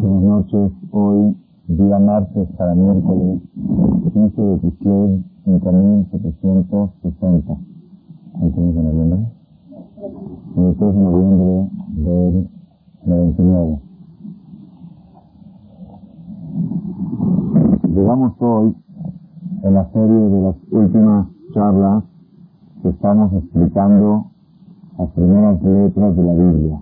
[0.00, 0.72] Buenas noches.
[0.92, 1.36] Hoy,
[1.68, 3.42] día martes para miércoles,
[4.14, 7.58] 15 de Kislev, 5760.
[8.32, 9.26] ¿Estamos de noviembre?
[10.56, 12.48] 23 de noviembre del
[13.04, 13.78] 99.
[17.94, 18.74] Llegamos hoy
[19.64, 22.04] en la serie de las últimas charlas
[22.82, 24.30] que estamos explicando
[24.96, 26.80] las primeras letras de la Biblia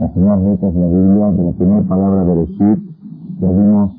[0.00, 2.78] las primeras letras de la Biblia, de la primera palabra de Reshit,
[3.38, 3.92] ya vimos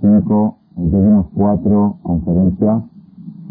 [0.00, 2.82] cinco, ya vimos cuatro conferencias,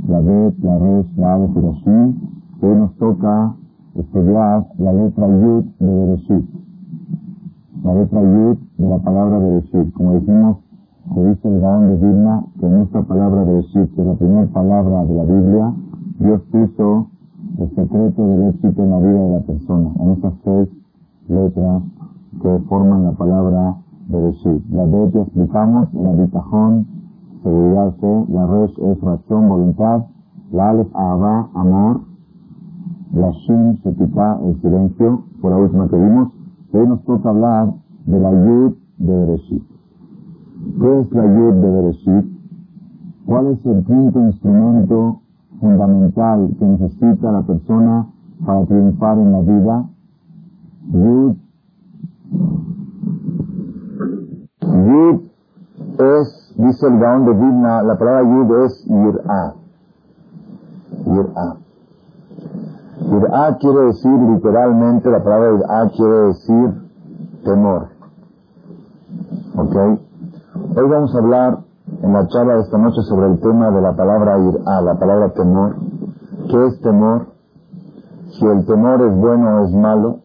[0.07, 1.37] la Bet, la Resh, la
[1.85, 2.19] Shin,
[2.59, 3.55] que hoy nos toca
[3.93, 6.49] estudiar la letra Yud de Bereshit.
[7.83, 9.93] La letra Yud de la palabra Bereshit.
[9.93, 10.57] Como decimos,
[11.13, 14.47] se dice el Gaón de Vilna que en esta palabra Bereshit, que es la primera
[14.47, 15.73] palabra de la Biblia,
[16.19, 17.07] Dios puso
[17.59, 19.89] el secreto del éxito en la vida de la persona.
[19.99, 20.82] En estas seis
[21.27, 21.83] letras
[22.41, 23.75] que forman la palabra
[24.07, 24.63] Bereshit.
[24.71, 26.87] La B que explicamos, la bitajón,
[27.43, 30.05] seguridad C, la Resh es razón, voluntad,
[30.51, 32.01] la Aleph, Ahava, amor,
[33.13, 36.29] la Shin, Shetikah, el silencio, por la última que vimos,
[36.73, 37.73] hoy nos toca hablar
[38.05, 39.63] de la Yud de Bereshit.
[40.79, 42.25] ¿Qué es la Yud de Bereshit?
[43.25, 45.21] ¿Cuál es el quinto instrumento
[45.59, 48.07] fundamental que necesita la persona
[48.45, 49.89] para triunfar en la vida?
[50.91, 51.35] Yud.
[54.61, 55.21] Yud
[55.99, 59.53] es, dice el Gaón de Vilna, la palabra Yud es Yir'a.
[61.05, 61.55] Yir'a.
[62.99, 66.89] Yir'a quiere decir literalmente, la palabra Yir'a quiere decir
[67.45, 67.87] temor.
[69.55, 69.75] ¿Ok?
[70.75, 71.59] Hoy vamos a hablar
[72.01, 75.29] en la charla de esta noche sobre el tema de la palabra Yir'a, la palabra
[75.29, 75.75] temor.
[76.49, 77.27] ¿Qué es temor?
[78.31, 80.22] Si el temor es bueno o es malo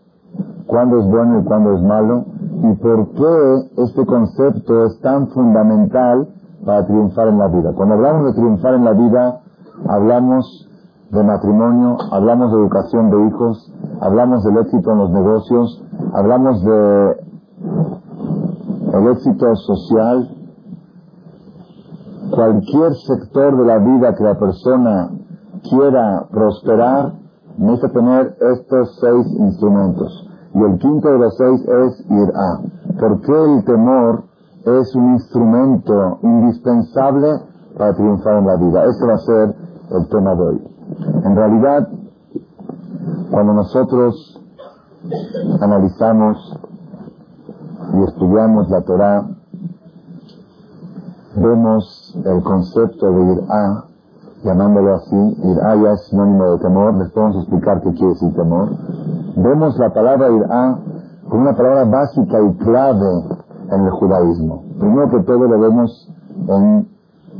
[0.68, 2.24] cuándo es bueno y cuándo es malo,
[2.62, 6.28] y por qué este concepto es tan fundamental
[6.64, 7.72] para triunfar en la vida.
[7.74, 9.40] Cuando hablamos de triunfar en la vida,
[9.88, 10.68] hablamos
[11.10, 15.84] de matrimonio, hablamos de educación de hijos, hablamos del éxito en los negocios,
[16.14, 17.16] hablamos de
[18.92, 20.28] el éxito social,
[22.30, 25.10] cualquier sector de la vida que la persona
[25.70, 27.14] quiera prosperar,
[27.56, 30.27] necesita tener estos seis instrumentos.
[30.58, 32.60] Y el quinto de los seis es irá.
[32.98, 34.24] ¿Por qué el temor
[34.64, 37.28] es un instrumento indispensable
[37.76, 38.84] para triunfar en la vida?
[38.86, 39.54] Este va a ser
[39.90, 40.62] el tema de hoy.
[41.24, 41.88] En realidad,
[43.30, 44.42] cuando nosotros
[45.60, 46.58] analizamos
[47.94, 49.28] y estudiamos la Torah,
[51.36, 53.84] vemos el concepto de irá,
[54.42, 58.70] llamándolo así, irá ya es sinónimo de temor, les podemos explicar qué quiere decir temor
[59.42, 60.78] vemos la palabra irá
[61.28, 63.38] como una palabra básica y clave
[63.70, 64.64] en el judaísmo.
[64.78, 66.12] Primero que todo lo vemos
[66.48, 66.88] en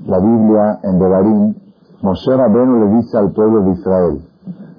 [0.07, 1.55] la Biblia, en Devarim.
[2.03, 4.21] Moshe Rabenu le dice al pueblo de Israel,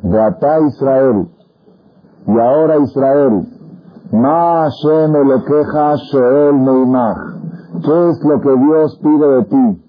[0.03, 1.27] Beatá Israel,
[2.27, 3.47] y ahora Israel,
[4.11, 7.17] Ma Hashem Elokeja Shoel Meimach,
[7.83, 9.83] ¿qué es lo que Dios pide de ti?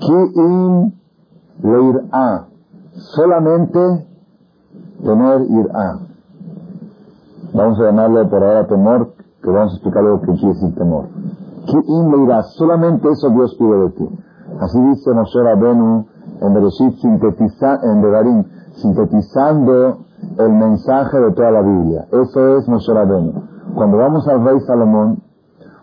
[0.00, 0.94] Ki in
[1.62, 2.46] leirá,
[3.14, 4.06] solamente
[5.02, 5.98] tener irá.
[7.54, 9.12] Vamos a llamarlo por ahora temor,
[9.42, 11.06] que vamos a explicar lo que quiere decir temor.
[11.66, 12.42] ¿Quién le irá?
[12.42, 14.08] Solamente eso Dios pide de ti.
[14.60, 16.06] Así dice Moshe Rabenu
[16.40, 19.98] en Bereshit, sintetiza, en Devarim, sintetizando
[20.38, 22.06] el mensaje de toda la Biblia.
[22.12, 23.32] Eso es Moshe Rabenu.
[23.74, 25.22] Cuando vamos al rey Salomón,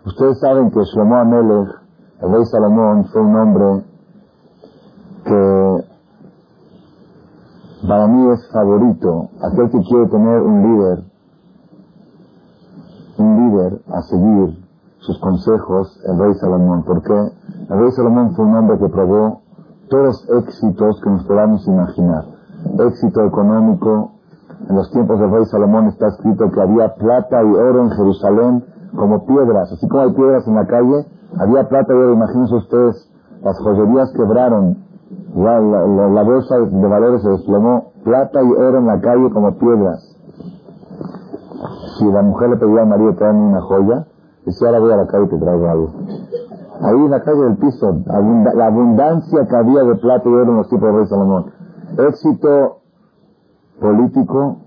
[0.06, 1.70] ustedes saben que Shlomo Amelech,
[2.22, 3.84] el rey Salomón, fue un hombre
[5.26, 5.93] que
[7.88, 11.04] para mí es favorito, aquel que quiere tener un líder,
[13.18, 14.64] un líder a seguir
[15.00, 16.84] sus consejos, el rey Salomón.
[16.84, 17.14] ¿Por qué?
[17.70, 19.42] El rey Salomón fue un hombre que probó
[19.90, 22.26] todos los éxitos que nos podamos imaginar.
[22.80, 24.12] Éxito económico.
[24.70, 28.64] En los tiempos del rey Salomón está escrito que había plata y oro en Jerusalén
[28.96, 29.72] como piedras.
[29.74, 31.06] Así como hay piedras en la calle,
[31.38, 32.14] había plata y oro.
[32.14, 33.12] Imagínense ustedes,
[33.44, 34.78] las joyerías quebraron,
[35.36, 39.58] la, la, la, bolsa de valores se desplomó, plata y oro en la calle como
[39.58, 40.16] piedras.
[41.98, 44.08] Si la mujer le pedía a María traerme una joya,
[44.46, 45.90] decía ahora voy a la calle y te traigo algo.
[46.82, 50.58] Ahí en la calle del piso, la abundancia que había de plata y oro en
[50.58, 51.46] los tiempos del rey Salomón.
[51.98, 52.78] Éxito
[53.80, 54.58] político,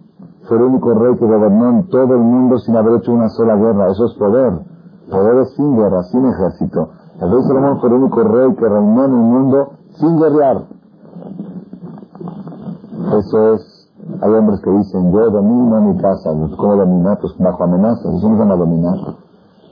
[0.49, 3.57] fue el único rey que gobernó en todo el mundo sin haber hecho una sola
[3.57, 3.91] guerra.
[3.91, 4.53] Eso es poder.
[5.11, 6.91] Poder es sin guerra, sin ejército.
[7.21, 10.67] El rey Salomón fue el único rey que reinó en el mundo sin guerrear.
[13.19, 13.77] Eso es
[14.21, 17.19] Hay hombres que dicen, yo domino mi casa, ¿cómo dominar?
[17.21, 18.95] Pues bajo amenazas, eso no van a dominar.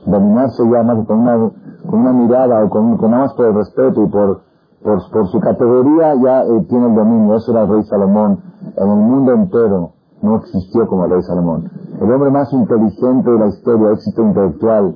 [0.06, 1.50] Dominar se llama con una,
[1.88, 4.42] con una mirada o con, con nada más por respeto y por,
[4.82, 7.36] por, por su categoría ya eh, tiene el dominio.
[7.36, 8.40] Eso era el rey Salomón.
[8.76, 11.70] En el mundo entero no existió como el rey Salomón.
[12.00, 14.94] El hombre más inteligente de la historia, éxito intelectual,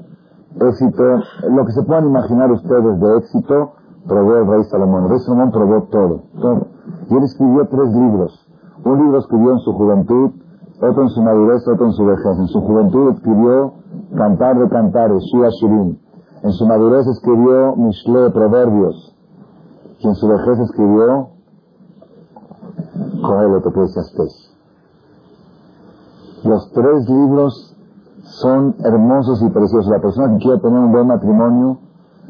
[0.60, 1.04] éxito,
[1.48, 3.72] lo que se puedan imaginar ustedes de éxito,
[4.08, 5.05] probó el rey Salomón.
[5.05, 6.66] El rey Salomón probó todo, todo.
[7.10, 8.49] Y él escribió tres libros.
[8.84, 10.31] Un libro escribió en su juventud,
[10.81, 12.38] otro en su madurez, otro en su vejez.
[12.38, 13.75] En su juventud escribió
[14.16, 15.99] Cantar de Cantares, Shua Shirin.
[16.43, 19.16] En su madurez escribió Mishle, Proverbios.
[19.99, 21.28] Y en su vejez escribió
[23.22, 24.54] Coelho, que Eclesiastes.
[26.44, 27.76] Los tres libros
[28.22, 29.90] son hermosos y preciosos.
[29.90, 31.78] La persona que quiere tener un buen matrimonio,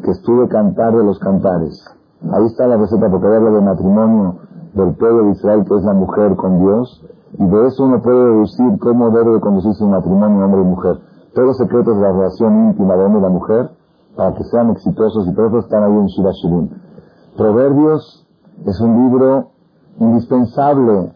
[0.02, 1.84] que estudie cantar de los cantares.
[2.32, 4.36] Ahí está la receta, porque habla de matrimonio
[4.74, 7.04] del pueblo de Israel, que es la mujer con Dios,
[7.38, 10.98] y de eso uno puede deducir cómo debe conducirse un matrimonio hombre y mujer.
[11.34, 13.70] Todos los secretos de la relación íntima de hombre y mujer,
[14.16, 16.70] para que sean exitosos, y todos están ahí en Shiva Shirin.
[17.36, 18.26] Proverbios
[18.66, 19.50] es un libro
[20.00, 21.12] indispensable.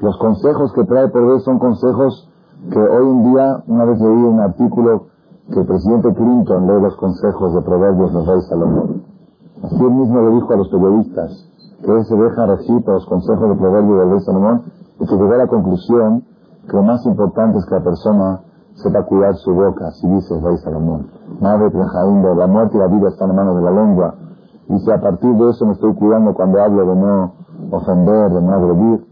[0.00, 2.30] Los consejos que trae Proverbios son consejos
[2.70, 5.06] que hoy en día, una vez leí un artículo
[5.52, 9.02] que el presidente Clinton lee los consejos de Proverbios del rey Salomón.
[9.62, 11.48] Así él mismo le dijo a los periodistas
[11.82, 14.62] que él se deja recibir los consejos de Proverbios del rey Salomón
[14.98, 16.24] y que llegó a la conclusión
[16.68, 18.40] que lo más importante es que la persona
[18.74, 21.08] sepa cuidar su boca, así dice el rey Salomón.
[21.40, 24.14] Madre de la muerte y la vida están en manos de la lengua.
[24.68, 27.32] Dice, a partir de eso me estoy cuidando cuando hablo de no
[27.70, 29.06] ofender, de no agredir.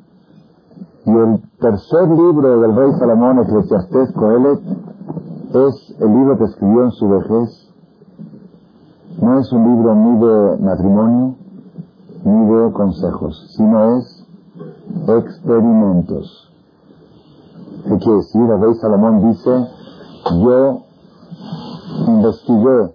[1.07, 4.61] Y el tercer libro del rey Salomón, Eclesiastés Coelet,
[5.55, 7.71] es el libro que escribió en su vejez.
[9.21, 11.37] No es un libro ni de matrimonio,
[12.25, 14.27] ni de consejos, sino es
[15.09, 16.53] experimentos.
[17.85, 18.43] ¿Qué quiere decir?
[18.43, 19.69] El rey Salomón dice,
[20.43, 20.83] yo
[22.09, 22.93] investigué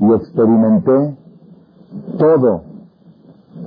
[0.00, 1.16] y experimenté
[2.18, 2.62] todo.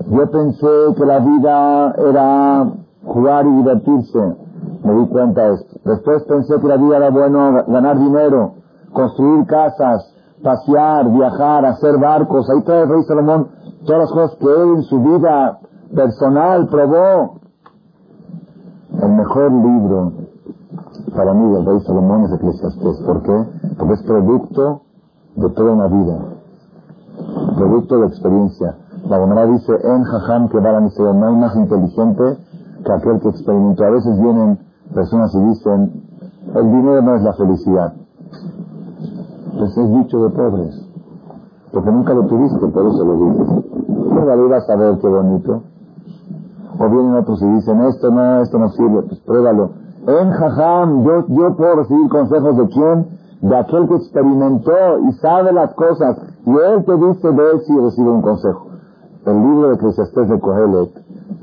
[0.09, 0.67] Yo pensé
[0.97, 2.73] que la vida era
[3.05, 4.19] jugar y divertirse.
[4.83, 5.70] Me di cuenta de esto.
[5.83, 8.53] Después pensé que la vida era bueno ganar dinero,
[8.93, 10.13] construir casas,
[10.43, 12.49] pasear, viajar, hacer barcos.
[12.49, 13.47] Ahí trae el rey Salomón
[13.85, 15.59] todas las cosas que él en su vida
[15.95, 17.39] personal probó.
[19.01, 20.11] El mejor libro
[21.15, 22.97] para mí del rey Salomón es Eclesiastes.
[23.05, 23.45] ¿Por qué?
[23.77, 24.81] Porque es producto
[25.35, 26.19] de toda una vida.
[27.57, 28.75] Producto de experiencia.
[29.07, 32.37] La Gemara dice, en Jajam que va no hay más inteligente
[32.85, 33.83] que aquel que experimentó.
[33.83, 34.59] A veces vienen
[34.93, 36.03] personas y dicen,
[36.55, 37.93] el dinero no es la felicidad.
[39.57, 40.91] Pues es dicho de pobres.
[41.71, 43.47] Porque nunca lo tuviste, por eso lo dices.
[44.09, 45.63] Pruébalo a ver qué bonito.
[46.79, 49.71] O vienen otros y dicen, esto no, esto no sirve, pues pruébalo.
[50.07, 53.07] En Jajam, yo, yo puedo recibir consejos de quién?
[53.41, 56.17] De aquel que experimentó y sabe las cosas.
[56.45, 58.67] Y él te dice de él si recibe un consejo.
[59.25, 60.89] El libro de Eclesiastés de Cogelet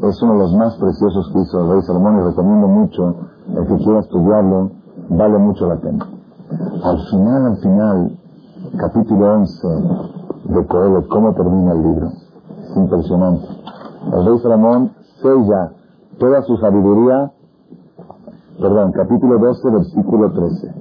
[0.02, 3.16] es uno de los más preciosos que hizo el rey Salomón y recomiendo mucho,
[3.56, 4.70] el que quiera estudiarlo,
[5.10, 6.06] vale mucho la pena.
[6.82, 8.18] Al final, al final,
[8.78, 9.68] capítulo 11
[10.44, 12.06] de Coelho, cómo termina el libro.
[12.06, 13.46] Es impresionante.
[14.12, 14.92] El rey Salomón
[15.22, 15.72] sella
[16.18, 17.32] toda su sabiduría,
[18.60, 20.74] perdón, capítulo 12, versículo 13.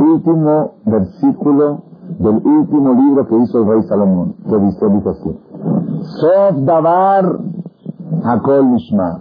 [0.00, 1.82] Último versículo
[2.18, 5.40] del último libro que hizo el rey Salomón, que dice, dice así.
[6.20, 7.38] Sof Davar
[8.24, 9.20] Hakol Mishma.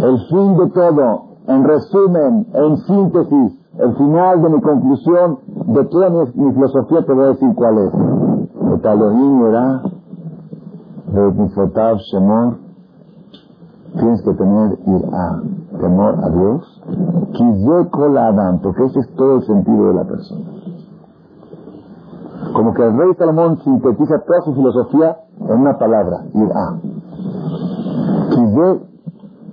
[0.00, 6.10] El fin de todo, en resumen, en síntesis, el final de mi conclusión, de toda
[6.10, 7.92] mi, filosofía, te voy a decir cuál es.
[8.84, 9.82] Elohim era,
[11.12, 12.56] de Shemor,
[13.98, 15.42] tienes que tener irá,
[15.78, 16.82] temor a Dios,
[18.12, 20.44] la Adam, porque ese es todo el sentido de la persona.
[22.54, 25.16] Como que el rey Salomón sintetiza toda su filosofía
[25.48, 26.80] en una palabra, irá.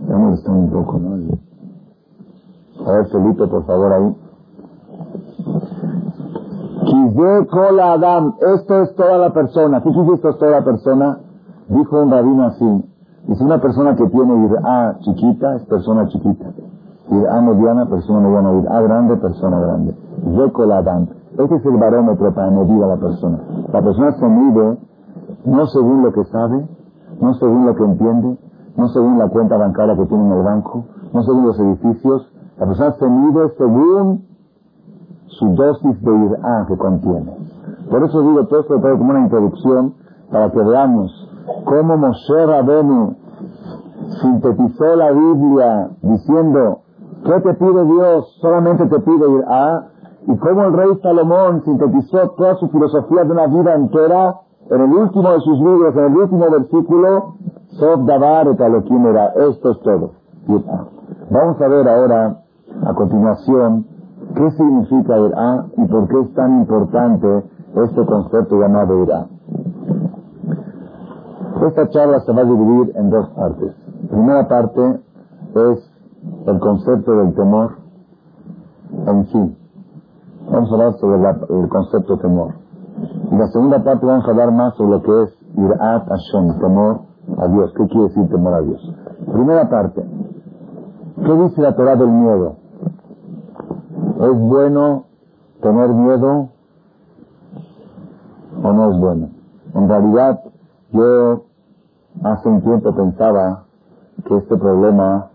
[0.09, 0.15] Ya
[0.51, 1.37] un poco, ¿no?
[2.85, 4.15] A ver, Felipe, por favor, ahí.
[7.51, 9.81] Cola Adam, esto es toda la persona.
[9.83, 11.19] ¿Qué quiere esto es toda la persona?
[11.67, 12.85] Dijo un rabino así.
[13.27, 16.45] Dice una persona que tiene irá chiquita, es persona chiquita.
[17.11, 18.53] Irá mediana, persona mediana.
[18.61, 19.95] Irá grande, persona grande.
[20.53, 21.07] Cola Adam.
[21.37, 23.39] Este es el barómetro para medir a la persona.
[23.71, 24.77] La persona se mide
[25.45, 26.65] no según lo que sabe,
[27.21, 28.37] no según lo que entiende,
[28.79, 32.31] no según la cuenta bancaria que tiene en el banco, no según los edificios.
[32.57, 34.25] La persona se mide según
[35.27, 37.37] su dosis de irá que contiene.
[37.89, 39.93] Por eso digo todo esto como una introducción
[40.31, 41.11] para que veamos
[41.65, 43.15] cómo Moshe Rabenu
[44.21, 46.79] sintetizó la Biblia diciendo,
[47.25, 48.37] ¿qué te pide Dios?
[48.41, 49.87] Solamente te pide ir a...
[50.27, 54.35] Y como el rey Salomón sintetizó toda su filosofía de una vida entera
[54.69, 57.33] en el último de sus libros, en el último versículo.
[57.71, 60.11] Esto es todo.
[61.29, 62.41] Vamos a ver ahora,
[62.83, 63.85] a continuación,
[64.35, 67.43] qué significa Irá y por qué es tan importante
[67.75, 69.27] este concepto llamado Irá.
[71.67, 73.75] Esta charla se va a dividir en dos partes.
[74.09, 75.01] primera parte
[75.55, 75.91] es
[76.47, 77.71] el concepto del temor
[79.07, 79.57] en sí.
[80.51, 82.53] Vamos a hablar sobre el concepto temor.
[83.31, 87.08] Y la segunda parte vamos a hablar más sobre lo que es Irat Hashem, temor
[87.37, 87.73] a Dios.
[87.75, 88.95] ¿Qué quiere decir temor a Dios?
[89.31, 90.03] Primera parte.
[91.15, 92.55] ¿Qué dice la Torah del miedo?
[94.21, 95.05] ¿Es bueno
[95.61, 96.49] tener miedo
[98.63, 99.29] o no es bueno?
[99.73, 100.41] En realidad,
[100.91, 101.43] yo
[102.23, 103.63] hace un tiempo pensaba
[104.25, 105.29] que este problema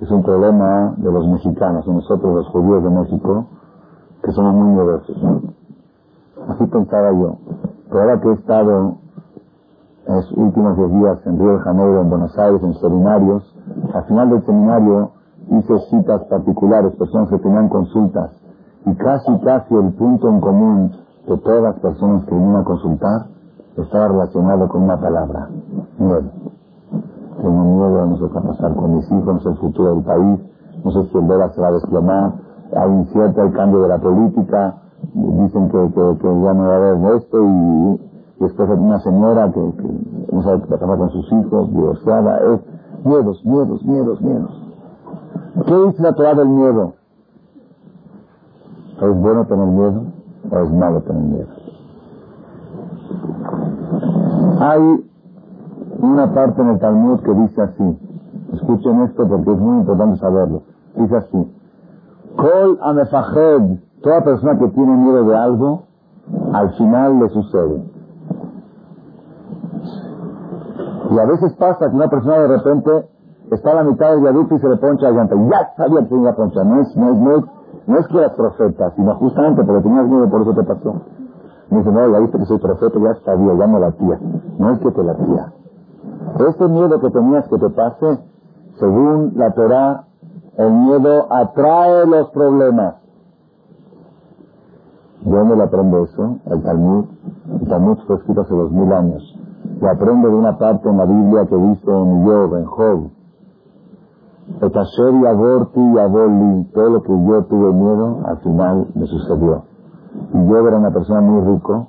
[0.00, 3.46] es un problema de los mexicanos, nosotros los judíos de México,
[4.22, 5.16] que somos muy miedosos.
[6.48, 7.36] Así pensaba yo.
[7.88, 8.96] Pero ahora que he estado
[10.06, 13.54] en los últimos dos días en Río de Janeiro, en Buenos Aires, en seminarios,
[13.94, 15.10] al final del seminario
[15.50, 18.30] hice citas particulares, personas que tenían consultas,
[18.86, 20.92] y casi, casi el punto en común
[21.26, 23.26] de todas las personas que vinieron a consultar
[23.76, 25.48] estaba relacionado con una palabra,
[25.98, 26.30] miedo.
[27.42, 29.94] Tengo miedo, no sé qué va a pasar con mis hijos, no sé el futuro
[29.94, 30.40] del país,
[30.84, 32.32] no sé si el dólar se va a desplomar,
[32.76, 34.74] hay incierto el cambio de la política,
[35.12, 38.13] dicen que, ya no va a haber esto y,
[38.44, 39.60] después una señora que,
[40.32, 42.60] no sabe qué pasa con sus hijos, divorciada, es
[43.04, 44.64] miedos, miedos, miedos, miedos.
[45.66, 46.94] ¿Qué dice la Torah del miedo?
[49.00, 50.02] ¿Es bueno tener miedo
[50.50, 51.48] o es malo tener miedo?
[54.60, 55.04] Hay
[56.00, 57.98] una parte en el Talmud que dice así.
[58.52, 60.62] Escuchen esto porque es muy importante saberlo.
[60.96, 61.52] Dice así.
[62.36, 62.78] Kol
[64.02, 65.84] Toda persona que tiene miedo de algo,
[66.52, 67.93] al final le sucede.
[71.10, 73.08] Y a veces pasa que una persona de repente
[73.50, 75.24] está a la mitad del viaducto y se le poncha la.
[75.26, 76.64] Ya sabía que tenía poncha.
[76.64, 77.44] No es, no es, no es,
[77.86, 80.94] no es que eras profeta, sino justamente porque tenías miedo, por eso te pasó.
[81.70, 84.18] Me dice, no, ya viste que soy profeta, ya sabía, ya me latía.
[84.58, 85.52] No es que te latía.
[86.38, 88.18] Ese miedo que tenías que te pase,
[88.78, 90.04] según la Torah,
[90.56, 92.96] el miedo atrae los problemas.
[95.22, 96.36] ¿De dónde le aprende eso?
[96.46, 97.06] El Talmud.
[97.60, 99.33] El Talmud fue escrito hace dos mil años.
[99.84, 103.10] Le aprende de una parte en la Biblia que dice en Job, en Job.
[104.62, 109.64] Y aborti y aboli, todo lo que yo tuve miedo, al final me sucedió.
[110.32, 111.88] Y yo era una persona muy rico,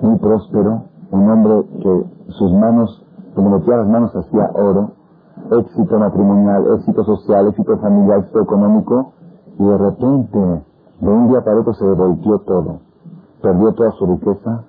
[0.00, 4.92] muy próspero, un hombre que sus manos, como metía las manos hacía oro,
[5.50, 9.10] éxito matrimonial, éxito social, éxito familiar, éxito económico,
[9.58, 10.62] y de repente
[11.00, 12.78] de un día para otro se devolvió todo.
[13.42, 14.62] Perdió toda su riqueza,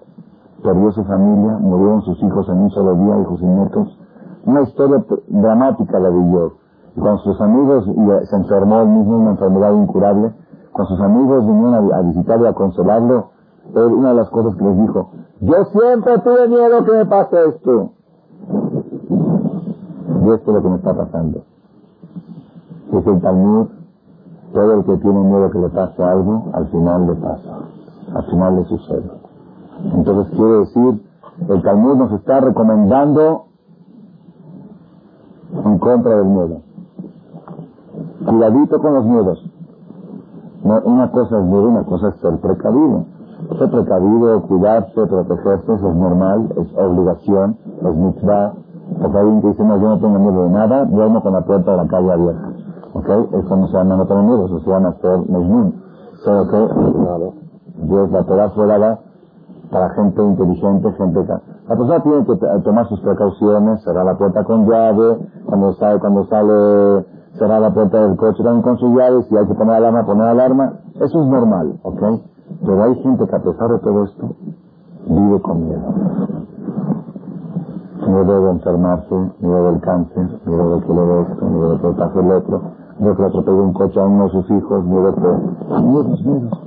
[0.62, 4.00] perdió su familia, murieron sus hijos en un solo día, hijos y nietos.
[4.46, 6.54] Una historia dramática la vivió.
[6.96, 10.34] Y cuando sus amigos, y se enfermó él mismo, una enfermedad incurable,
[10.72, 13.30] cuando sus amigos vinieron a, visitarlo y a consolarlo,
[13.76, 15.10] él, una de las cosas que les dijo,
[15.42, 17.92] yo siempre tuve miedo que me pase esto.
[20.24, 21.44] Y esto es lo que me está pasando.
[22.94, 23.68] Es el Talmud
[24.54, 27.60] todo el que tiene miedo que le pase algo, al final le pasa.
[28.14, 29.12] Al final le sucede.
[29.84, 31.12] Entonces quiere decir,
[31.50, 33.46] el Talmud nos está recomendando
[35.66, 36.62] en contra del miedo.
[38.26, 39.52] Cuidadito con los miedos.
[40.64, 43.06] una cosa es miedo, una cosa es ser precavido.
[43.58, 48.54] Ser precavido, cuidarse, protegerse, eso es normal, es obligación, es mitzvah.
[49.02, 51.72] Porque alguien que dice, no, yo no tengo miedo de nada, duermo con la puerta
[51.72, 52.54] de la calle abierta.
[52.94, 53.10] ¿Ok?
[53.34, 55.82] Eso no se llama no tener miedo, eso se llama ser mejnun.
[56.24, 59.00] Solo que, Dios la Torah fue dada
[59.72, 61.26] para gente inteligente, gente...
[61.68, 66.26] La persona tiene que tomar sus precauciones, cerrar la puerta con llave, cuando sale, cuando
[66.26, 67.06] sale,
[67.38, 70.28] cerrar la puerta del coche también con su llave, si hay que poner alarma, poner
[70.28, 70.74] alarma.
[70.96, 72.02] Eso es normal, ¿ok?
[72.66, 74.36] Pero hay gente que a pesar de todo esto,
[75.08, 75.94] vive con miedo.
[78.08, 81.88] Miedo de enfermarse, miedo del cáncer, miedo de que le dé esto, miedo de que
[81.88, 82.62] le pase el otro,
[83.00, 85.82] miedo que le atropelle un coche a uno de sus hijos, miedo que...
[85.82, 86.62] Miedos, miedos.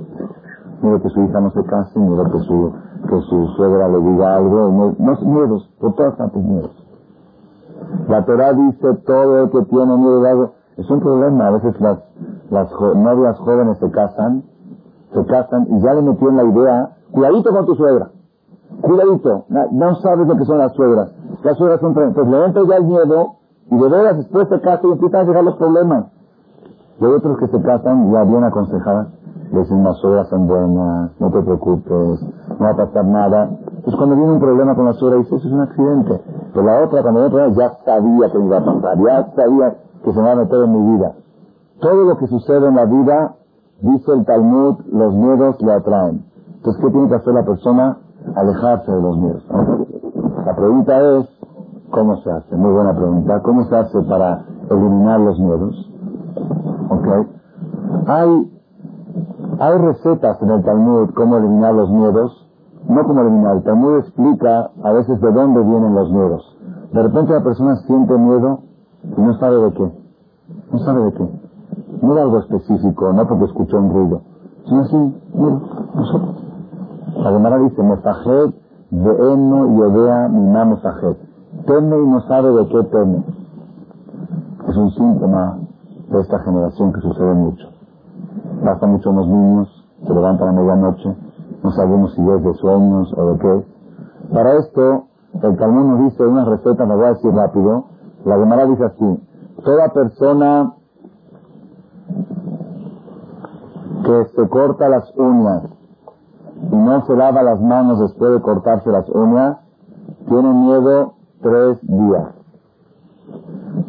[0.81, 2.73] Miedo que su hija no se case, miedo que su,
[3.07, 6.71] que su suegra le diga algo, no, miedos, por todas partes miedos.
[8.07, 10.51] La Torah dice todo el que tiene miedo de algo.
[10.77, 11.99] Es un problema, a veces las,
[12.49, 14.43] las novias jóvenes se casan,
[15.13, 18.09] se casan y ya le metieron la idea, cuidadito con tu suegra,
[18.81, 21.13] cuidadito, no sabes lo que son las suegras.
[21.43, 23.35] Las suegras son, pues le entra ya el miedo
[23.69, 26.05] Y de veras después se casan y empiezan a llegar los problemas.
[26.99, 29.07] Y hay otros que se casan ya bien aconsejadas.
[29.51, 29.97] Dicen, las
[30.29, 32.21] son buenas, no te preocupes,
[32.59, 33.49] no va a pasar nada.
[33.83, 36.21] Pues cuando viene un problema con la suegra, dice, eso es un accidente.
[36.53, 40.19] Pero la otra, cuando viene ya sabía que iba a pasar, ya sabía que se
[40.19, 41.13] me va a meter en mi vida.
[41.79, 43.35] Todo lo que sucede en la vida,
[43.81, 46.25] dice el Talmud, los miedos le atraen.
[46.57, 47.97] Entonces, ¿qué tiene que hacer la persona?
[48.35, 49.45] Alejarse de los miedos.
[50.45, 51.29] La pregunta es,
[51.91, 52.55] ¿cómo se hace?
[52.55, 53.41] Muy buena pregunta.
[53.43, 55.91] ¿Cómo se hace para eliminar los miedos?
[56.89, 57.27] ¿Ok?
[58.07, 58.54] Hay,
[59.59, 62.47] hay recetas en el Talmud cómo eliminar los miedos.
[62.87, 63.57] No cómo eliminar.
[63.57, 66.57] El Talmud explica a veces de dónde vienen los miedos.
[66.91, 68.59] De repente la persona siente miedo
[69.17, 69.91] y no sabe de qué.
[70.71, 71.29] No sabe de qué.
[72.01, 74.21] No de algo específico, no porque escuchó un ruido.
[74.65, 74.95] Sino así,
[75.33, 75.61] miedo,
[75.95, 76.43] nosotros.
[77.17, 78.53] La Gemara dice, Mefajed
[78.91, 81.15] de eno y odea mi Mefajed.
[81.65, 83.23] Teme y no sabe de qué teme.
[84.67, 85.57] Es un síntoma
[86.09, 87.74] de esta generación que sucede mucho.
[88.63, 91.15] Pasa mucho en los niños, se levantan a medianoche,
[91.63, 93.65] no sabemos si es de sueños o de qué.
[94.33, 95.05] Para esto,
[95.41, 97.85] el Talmud nos dice una receta, me voy a decir rápido.
[98.25, 99.19] La Gemara dice así,
[99.63, 100.73] toda persona
[104.03, 105.63] que se corta las uñas
[106.71, 109.57] y no se lava las manos después de cortarse las uñas,
[110.27, 112.27] tiene miedo tres días.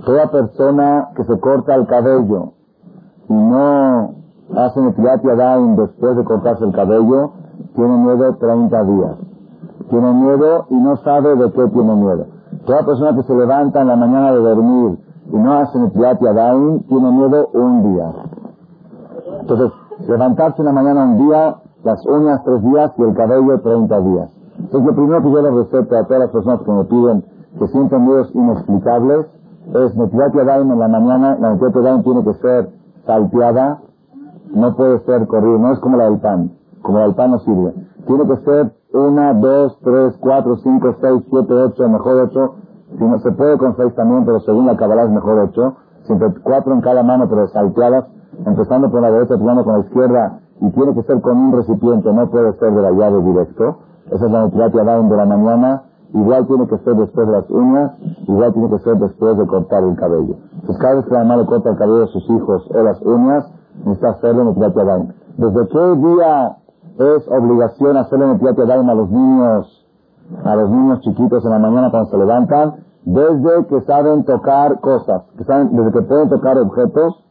[0.05, 2.53] Toda persona que se corta el cabello
[3.29, 3.86] y no
[4.55, 7.33] hace netilat dain después de cortarse el cabello,
[7.75, 9.17] tiene miedo 30 días.
[9.91, 12.27] Tiene miedo y no sabe de qué tiene miedo.
[12.65, 14.99] Toda persona que se levanta en la mañana de dormir
[15.33, 18.13] y no hace netilat dain, tiene miedo un día.
[19.41, 19.71] Entonces,
[20.09, 24.31] levantarse en la mañana un día, las uñas tres días y el cabello 30 días.
[24.59, 27.25] Entonces, lo primero que yo les receto a todas las personas que me piden
[27.59, 29.27] que sienten miedos inexplicables
[29.75, 32.71] es Netilat Yadayim en la mañana, la Netilat Yadayim tiene que ser
[33.07, 33.81] salteada,
[34.55, 37.39] no puede ser corrida, no es como la del pan, como la del pan no
[37.41, 37.75] sirve.
[38.07, 42.55] Tiene que ser una, dos, tres, cuatro, cinco, seis, siete, ocho, mejor ocho.
[42.99, 45.77] Si no se puede con seis también, pero según la Kabbalah es mejor ocho.
[46.05, 48.07] Siempre cuatro en cada mano, pero salteadas,
[48.45, 52.13] empezando por la derecha, terminando con la izquierda, y tiene que ser con un recipiente,
[52.13, 53.79] no puede ser de la llave directo.
[54.07, 55.83] Esa es la Netilat Yadayim de la mañana
[56.15, 57.93] igual tiene que ser después de las uñas,
[58.27, 60.37] igual tiene que ser después de cortar el cabello.
[60.55, 63.01] Entonces cada vez que la mamá le corta el cabello a sus hijos o las
[63.03, 63.53] uñas,
[63.85, 66.57] necesita hacerlo en el ¿Desde qué día
[66.99, 69.87] es obligación hacerlo en el a los niños,
[70.45, 72.75] a los niños chiquitos en la mañana cuando se levantan?
[73.05, 77.23] Desde que saben tocar cosas, que saben, desde que pueden tocar objetos,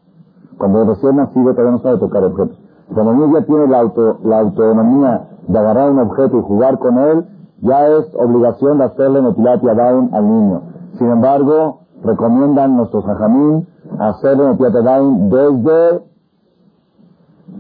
[0.58, 2.58] cuando recién nacido todavía no sabe tocar objetos.
[2.94, 6.80] Cuando el niño ya tiene la, auto, la autonomía de agarrar un objeto y jugar
[6.80, 7.26] con él,
[7.62, 10.62] ya es obligación de hacerle Netilat Yadayim al niño.
[10.98, 13.68] Sin embargo, recomiendan nuestros hajamín
[14.00, 16.04] hacerle Netilat Yadayim desde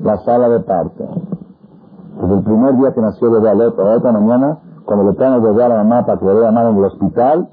[0.01, 1.05] la sala de parto.
[2.21, 5.41] Desde el primer día que nació bebé Alepo, a esta mañana, cuando le traen el
[5.41, 7.49] bebé a la mamá para que le mal en el hospital,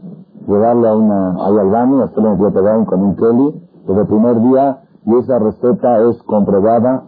[0.47, 4.07] llevarle a una, ahí al baño y hacerle Netilat Yadayim con un Kelly, desde el
[4.07, 7.05] primer día, y esa receta es comprobada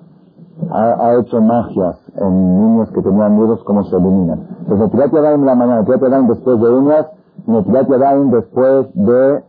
[0.70, 4.46] ha, hecho magias en niños que tenían miedos, cómo se eliminan.
[4.68, 7.06] Netilat Yadayim en la mañana, Netilat Yadayim después de uñas,
[7.46, 9.44] Netilat Yadayim después de,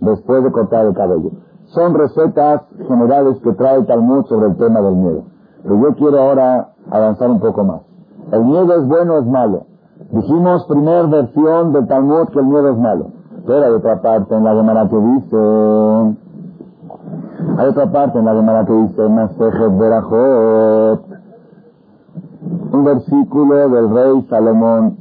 [0.00, 1.30] después de cortar el cabello.
[1.74, 5.22] Son recetas generales que trae el Talmud sobre el tema del miedo.
[5.62, 7.80] Pero yo quiero ahora avanzar un poco más.
[8.30, 9.64] ¿El miedo es bueno o es malo?
[10.10, 13.06] Dijimos, primera versión del Talmud, que el miedo es malo.
[13.46, 15.36] Pero hay otra parte en la Gemara que dice,
[17.56, 19.06] hay otra parte en la Gemara que dice,
[22.72, 24.98] un versículo del rey Salomón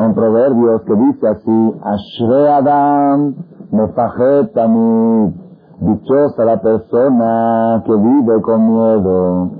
[0.00, 3.34] en Proverbios que dice así, Ashre Adam
[3.70, 4.56] Mefajet
[5.84, 9.50] dichosa la persona que vive con miedo.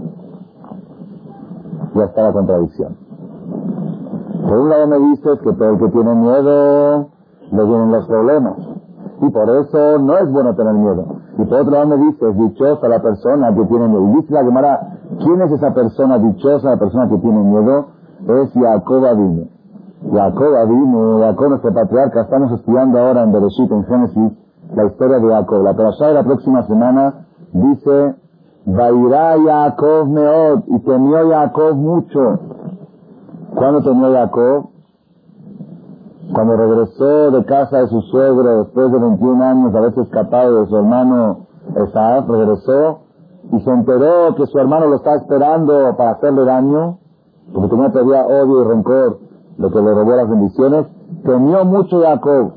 [1.95, 2.97] Ya está la contradicción.
[4.49, 7.09] Por un lado me dices que todo el que tiene miedo
[7.51, 8.55] le vienen los problemas.
[9.21, 11.05] Y por eso no es bueno tener miedo.
[11.39, 14.03] Y por otro lado me dices, dichosa la persona que tiene miedo.
[14.03, 17.87] Y dice la Gemara, ¿quién es esa persona dichosa, la persona que tiene miedo?
[18.27, 19.45] Es Jacob Adino.
[20.13, 24.44] Jacob Adino, Jacob nuestro patriarca, estamos estudiando ahora en Bereshit, en Génesis,
[24.75, 25.63] la historia de Jacob.
[25.63, 28.15] La persona de la próxima semana dice,
[28.67, 32.39] Vairá Jacob Meod, y temió Jacob mucho.
[33.55, 34.71] ¿Cuándo temió Jacob?
[36.33, 40.67] Cuando regresó de casa de su suegro después de 21 años de haberse escapado de
[40.69, 43.01] su hermano Esaaf, regresó
[43.53, 46.99] y se enteró que su hermano lo estaba esperando para hacerle daño,
[47.53, 49.19] porque tenía todavía odio y rencor
[49.59, 50.87] de que le robó las bendiciones,
[51.25, 52.53] temió mucho Jacob.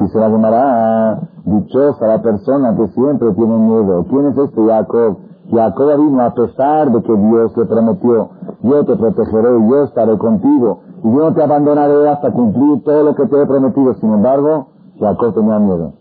[0.00, 4.04] Dice la Gemara, dichosa la persona que siempre tiene miedo.
[4.08, 5.18] ¿Quién es este Jacob?
[5.50, 8.30] Jacob vino a pesar de que Dios le prometió,
[8.62, 13.14] yo te protegeré, yo estaré contigo, y yo no te abandonaré hasta cumplir todo lo
[13.14, 13.94] que te he prometido.
[13.94, 15.92] Sin embargo, Jacob tenía miedo.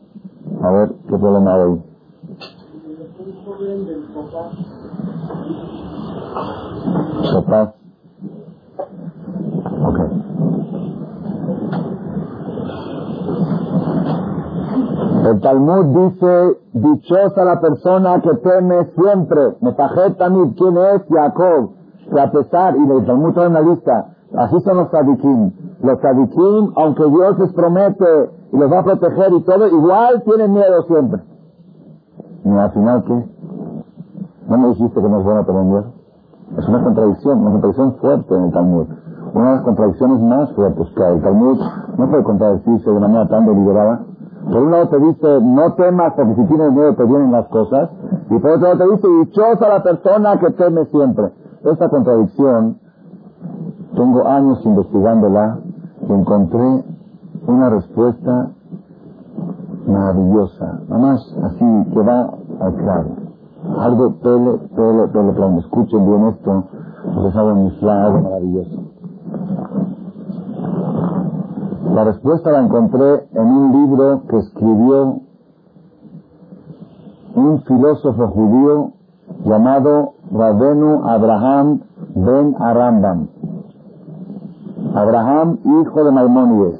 [0.62, 1.84] A ver, ¿qué problema hay?
[7.34, 7.81] Papá.
[15.32, 19.56] El Talmud dice, dichosa la persona que teme siempre.
[19.62, 21.04] Mefajet también, ¿quién es?
[21.10, 21.70] Jacob.
[22.14, 25.52] Que a pesar, y el Talmud trae una lista, así son los tzadikim.
[25.84, 30.52] Los tzadikim, aunque Dios les promete y los va a proteger y todo, igual tienen
[30.52, 31.22] miedo siempre.
[32.44, 33.26] ¿Y al final qué?
[34.50, 35.86] ¿No me dijiste que no es bueno tener miedo?
[36.58, 38.88] Es una contradicción, una contradicción fuerte en el Talmud.
[39.34, 41.16] Una de las contradicciones más fuertes que hay.
[41.16, 41.58] El Talmud
[41.98, 44.11] no puede contradecirse de manera tan deliberada.
[44.46, 47.90] Por un lado te dice, no temas porque si tienes miedo te vienen las cosas.
[48.30, 51.32] Y por otro lado te dice, dichosa la persona que teme siempre.
[51.64, 52.78] Esta contradicción,
[53.96, 55.60] tengo años investigándola
[56.08, 56.84] y encontré
[57.48, 58.52] una respuesta
[59.88, 60.80] maravillosa.
[60.88, 63.10] Nada más así que va al claro.
[63.78, 65.58] Algo pele, pele, pele, plan.
[65.60, 66.64] Escuchen bien esto,
[67.14, 68.82] porque mi algo maravilloso.
[71.94, 75.20] La respuesta la encontré en un libro que escribió
[77.36, 78.92] un filósofo judío
[79.44, 81.82] llamado Rabenu Abraham
[82.16, 83.28] Ben Arambam.
[84.96, 86.80] Abraham, hijo de Maimónides.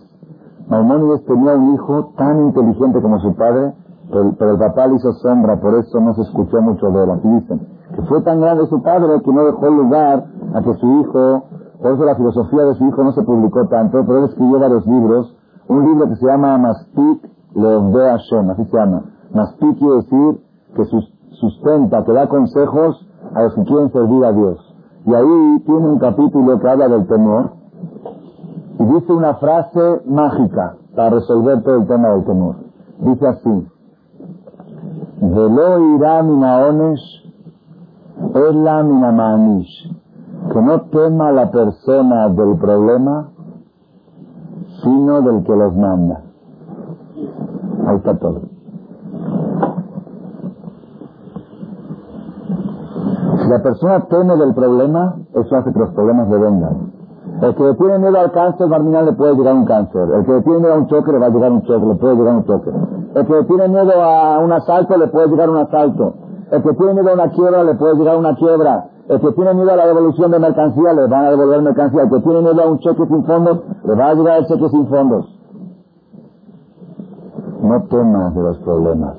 [0.70, 3.74] Maimónides tenía un hijo tan inteligente como su padre,
[4.10, 7.12] pero, el papá le hizo sombra, por eso no se escuchó mucho de él.
[7.12, 11.02] Aquí dicen que fue tan grande su padre que no dejó lugar a que su
[11.02, 11.44] hijo,
[11.82, 14.86] por eso la filosofía de su hijo no se publicó tanto, pero él escribió varios
[14.86, 15.36] libros.
[15.68, 17.24] Un libro que se llama Maspik
[17.56, 19.04] de Hashem, así se llama.
[19.34, 20.42] Maspik quiere decir
[20.76, 20.86] que
[21.32, 24.76] sustenta, que da consejos a los que quieren servir a Dios.
[25.06, 27.54] Y ahí tiene un capítulo que habla del temor
[28.78, 32.56] y dice una frase mágica para resolver todo el tema del temor.
[33.00, 33.68] Dice así,
[35.20, 37.00] Velo irá minaones,
[38.36, 38.84] es la.
[40.50, 43.30] Que no tema la persona del problema,
[44.84, 46.22] sino del que los manda.
[47.88, 48.42] Ahí está todo.
[53.38, 56.92] Si la persona teme del problema, eso hace que los problemas le vengan.
[57.42, 60.10] El que le tiene miedo al cáncer marginal le puede llegar un cáncer.
[60.14, 61.96] El que le tiene miedo a un choque le va a llegar un choque, le
[61.96, 62.72] puede llegar un choque.
[63.16, 66.14] El que tiene miedo a un asalto le puede llegar un asalto.
[66.52, 68.91] El que tiene miedo a una quiebra le puede llegar una quiebra.
[69.12, 72.04] El que tiene miedo a la devolución de mercancía le van a devolver mercancía.
[72.04, 74.70] El que tiene miedo a un cheque sin fondos le va a llegar el cheque
[74.70, 75.26] sin fondos.
[77.62, 79.18] No temas de los problemas.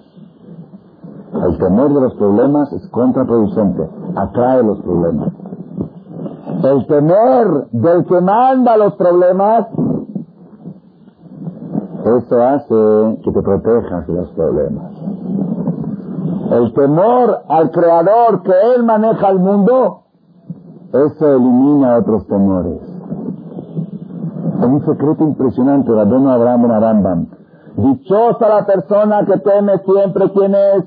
[1.35, 3.87] El temor de los problemas es contraproducente.
[4.17, 5.29] Atrae los problemas.
[6.65, 9.67] El temer del que manda los problemas
[12.03, 14.92] eso hace que te protejas de los problemas.
[16.53, 20.03] El temor al creador que él maneja el mundo,
[20.93, 22.83] eso elimina otros temores.
[24.61, 27.27] Es un secreto impresionante, Rabino Abraham Arambam.
[27.77, 30.85] Dichosa la persona que teme siempre quién es.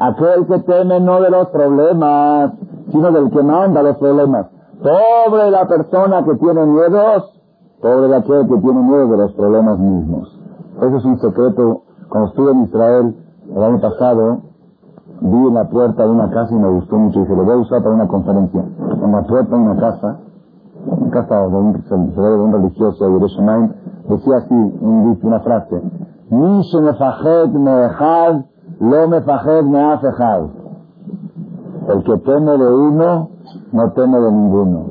[0.00, 2.54] Aquel que teme no de los problemas,
[2.90, 4.46] sino del que manda los problemas.
[4.82, 7.40] Pobre la persona que tiene miedos,
[7.80, 10.40] pobre aquel que tiene miedo de los problemas mismos.
[10.78, 11.82] Eso es un secreto.
[12.08, 13.14] Cuando estuve en Israel
[13.54, 14.53] el año pasado,
[15.24, 17.18] vi en la puerta de una casa y me gustó mucho.
[17.18, 18.62] Y dije, lo voy a usar para una conferencia.
[18.62, 20.18] En la puerta de una casa,
[20.86, 23.72] una casa de un, de un religioso de Yerushalayim,
[24.08, 25.82] decía así, un, una frase,
[26.28, 26.92] Mi me
[28.80, 29.20] lo me me
[31.88, 33.28] El que teme de uno,
[33.72, 34.84] no teme de ninguno.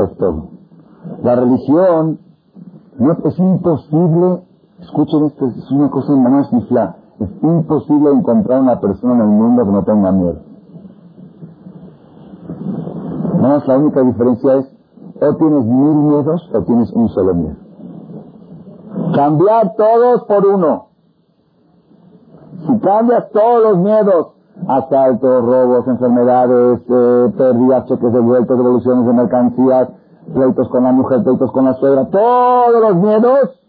[0.00, 0.48] Es todo.
[1.22, 2.20] La religión
[2.98, 4.42] no, es imposible,
[4.80, 6.97] escuchen esto, es una cosa más nifla.
[7.20, 10.38] Es imposible encontrar una persona en el mundo que no tenga miedo.
[13.34, 14.66] Nada más la única diferencia es,
[15.20, 17.56] o tienes mil miedos o tienes un solo miedo.
[19.14, 20.86] Cambiar todos por uno.
[22.66, 24.28] Si cambias todos los miedos,
[24.68, 29.88] asaltos, robos, enfermedades, eh, pérdidas, cheques devueltos, devoluciones de mercancías,
[30.32, 33.60] pleitos con la mujer, pleitos con la suegra, todos los miedos,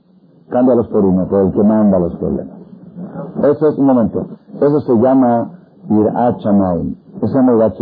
[0.49, 2.58] cámbialos por uno, por el que manda los problemas.
[3.43, 4.25] Eso es un momento.
[4.55, 5.51] Eso se llama
[5.89, 7.75] Irat Eso se llama Irat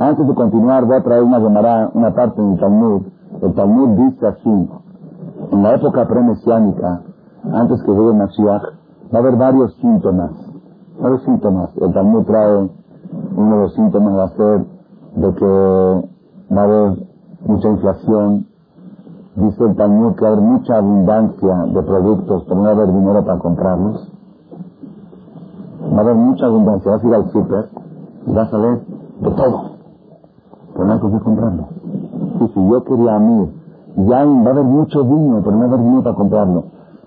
[0.00, 3.02] Antes de continuar, voy a traer una llamará, una parte del Talmud.
[3.42, 4.68] El Talmud dice así,
[5.52, 7.02] en la época premesiánica,
[7.52, 8.62] antes que llegue Mashiach,
[9.14, 10.32] va a haber varios síntomas.
[11.00, 11.70] Varios síntomas.
[11.76, 12.70] El Talmud trae,
[13.36, 14.64] uno de los síntomas va a ser
[15.16, 17.06] de que va a haber
[17.46, 18.46] mucha inflación.
[19.36, 22.72] Dice el Talmud que va a haber mucha abundancia de productos, pero no va a
[22.72, 24.15] haber dinero para comprarlos.
[25.92, 26.90] Va a haber mucha abundancia.
[26.90, 27.68] Vas a ir al súper
[28.26, 28.80] y vas a ver
[29.20, 29.62] de todo.
[30.74, 31.68] Pero no hay que comprarlo.
[32.40, 33.50] Y si yo quería a mí,
[33.96, 36.64] ya va a haber mucho vino, pero no va a haber dinero para comprarlo.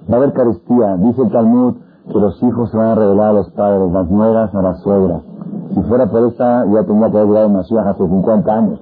[0.10, 0.98] Va a haber carestía.
[0.98, 1.76] Dice el Talmud
[2.12, 5.22] que los hijos se van a revelar a los padres, las nueras a las suegras.
[5.74, 8.82] Si fuera por esa, ya tendría que haber llegado Mashiach hace 50 años.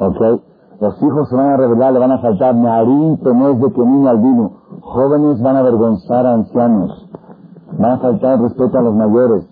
[0.00, 0.40] ¿Ok?
[0.80, 4.08] Los hijos se van a revelar, le van a faltar narín, tenés de que niño
[4.08, 4.50] al vino.
[4.80, 7.01] Jóvenes van a avergonzar a ancianos.
[7.78, 9.46] Van a faltar respeto a los mayores.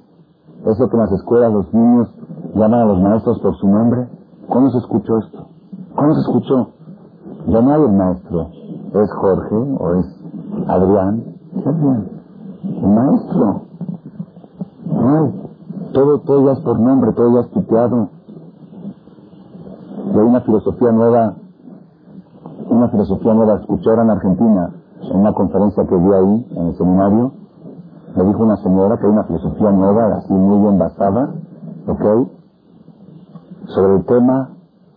[0.66, 2.08] Eso que en las escuelas los niños
[2.54, 4.08] llaman a los maestros por su nombre.
[4.48, 5.46] ¿Cuándo se escuchó esto?
[5.94, 6.68] ¿Cuándo se escuchó?
[7.46, 8.48] Ya no hay el maestro.
[8.94, 10.06] ¿Es Jorge o es
[10.68, 11.24] Adrián?
[11.54, 12.08] ¿Qué Adrián?
[12.64, 13.62] El maestro.
[14.86, 15.32] No
[15.92, 18.08] Todo, todo ya es por nombre, todo ya es tuteado.
[20.06, 21.34] Y hay una filosofía nueva,
[22.68, 24.70] una filosofía nueva, escuché en Argentina,
[25.02, 27.32] en una conferencia que vi ahí, en el seminario,
[28.16, 31.30] me dijo una señora que hay una filosofía nueva, así muy bien basada,
[31.86, 32.28] ¿ok?
[33.66, 34.50] Sobre el tema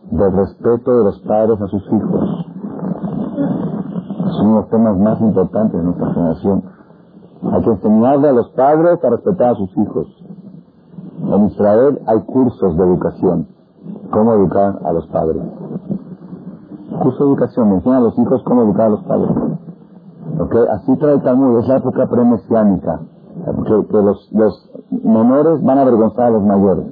[0.09, 2.45] del respeto de los padres a sus hijos.
[4.37, 6.63] Son uno de los temas más importantes de nuestra generación.
[7.51, 10.07] Hay que enseñarle a los padres a respetar a sus hijos.
[11.21, 13.47] En Israel hay cursos de educación.
[14.11, 15.41] ¿Cómo educar a los padres?
[17.01, 19.52] Curso de educación, enseñan a los hijos cómo educar a los padres.
[20.43, 20.65] ¿Okay?
[20.71, 22.99] Así trae el Talmud, es la época premesiánica,
[23.45, 24.71] que, que los, los
[25.03, 26.85] menores van a avergonzar a los mayores.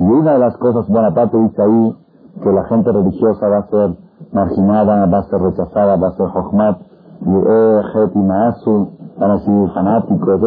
[0.00, 1.96] Y una de las cosas, Bonaparte dice ahí,
[2.42, 3.96] que la gente religiosa va a ser
[4.32, 6.80] marginada, va a ser rechazada, va a ser Jochmat,
[7.20, 10.40] y eh, Maasu, van a ser fanáticos,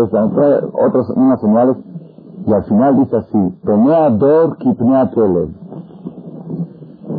[0.74, 1.78] otras unas señales,
[2.46, 5.50] y al final dice así, Penea Dor Kelev.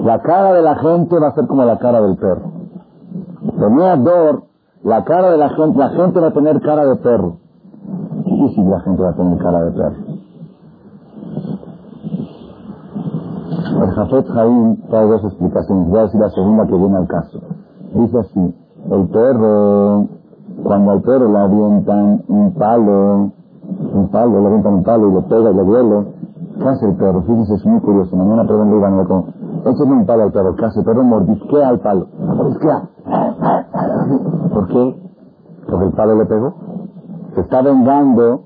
[0.04, 2.50] La cara de la gente va a ser como la cara del perro.
[3.58, 4.42] Penea Dor,
[4.84, 7.36] la cara de la gente, la gente va a tener cara de perro.
[8.24, 10.18] ¿Qué si la gente va a tener cara de perro?
[13.82, 15.88] El Jafet Jaim trae dos explicaciones.
[15.88, 17.40] Voy a decir la segunda que viene al caso.
[17.94, 18.54] Dice así,
[18.90, 20.06] el perro,
[20.62, 23.30] cuando al perro le avientan un palo,
[23.94, 26.06] un palo, le avientan un palo y le pega y le duele,
[26.58, 27.22] ¿qué hace el perro?
[27.22, 28.16] Fíjense, es muy curioso.
[28.16, 29.24] Mañana preguntan, con,
[29.64, 30.80] es un palo al perro, ¿qué hace?
[30.80, 32.06] El perro mordisquea al palo.
[32.18, 32.88] Mordisquea.
[34.58, 34.94] ¿Por qué?
[35.70, 36.54] Porque el palo le pegó.
[37.36, 38.40] Se está vengando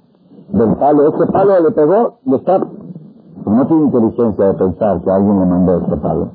[0.51, 1.09] del palo.
[1.09, 2.59] Este palo le pegó, le está
[3.47, 6.29] no tiene inteligencia de pensar que alguien le mandó este palo.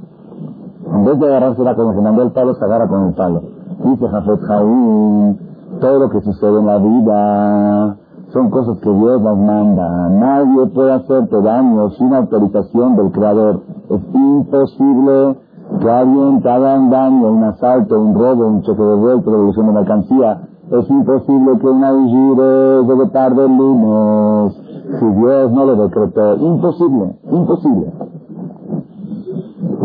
[0.92, 3.44] En vez de agarrársela con el que mandó el palo, se agarra con el palo.
[3.84, 5.40] Dice Jafet Jaín,
[5.80, 7.98] todo lo que sucede en la vida
[8.34, 10.10] son cosas que Dios nos manda.
[10.10, 13.62] Nadie puede hacerte daño sin autorización del Creador.
[13.92, 15.38] Es imposible
[15.80, 19.68] que alguien te haga un daño, un asalto, un robo, un choque de vuelta, devolución
[19.68, 20.42] de mercancía.
[20.72, 24.54] Es imposible que una vigile llegue tarde el lunes
[25.00, 26.36] si Dios no lo decretó.
[26.36, 27.92] Imposible, imposible.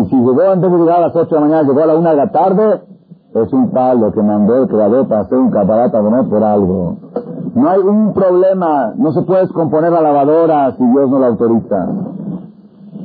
[0.00, 1.96] Y si llegó antes de llegar a las 8 de la mañana, llegó a la
[1.96, 2.80] 1 de la tarde,
[3.34, 6.96] es un palo que mandó el creador para hacer un caparata no por algo.
[7.54, 11.86] No hay un problema, no se puede descomponer la lavadora si Dios no la autoriza.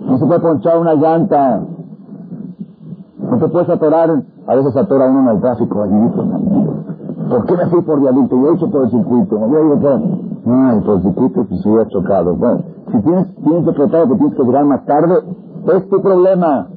[0.05, 1.61] No se puede ponchar una llanta.
[3.29, 5.83] No se puede atorar, a veces atora uno en el tráfico.
[7.29, 8.37] ¿Por qué me fui por viaducto?
[8.37, 9.37] Yo he hecho por el circuito.
[9.37, 10.01] Yo digo,
[10.45, 12.35] Ay, por circuito si se hubiera chocado.
[12.35, 12.61] Bueno,
[12.91, 15.15] si tienes, tienes decretado que tienes que llegar más tarde,
[15.75, 16.69] es tu problema.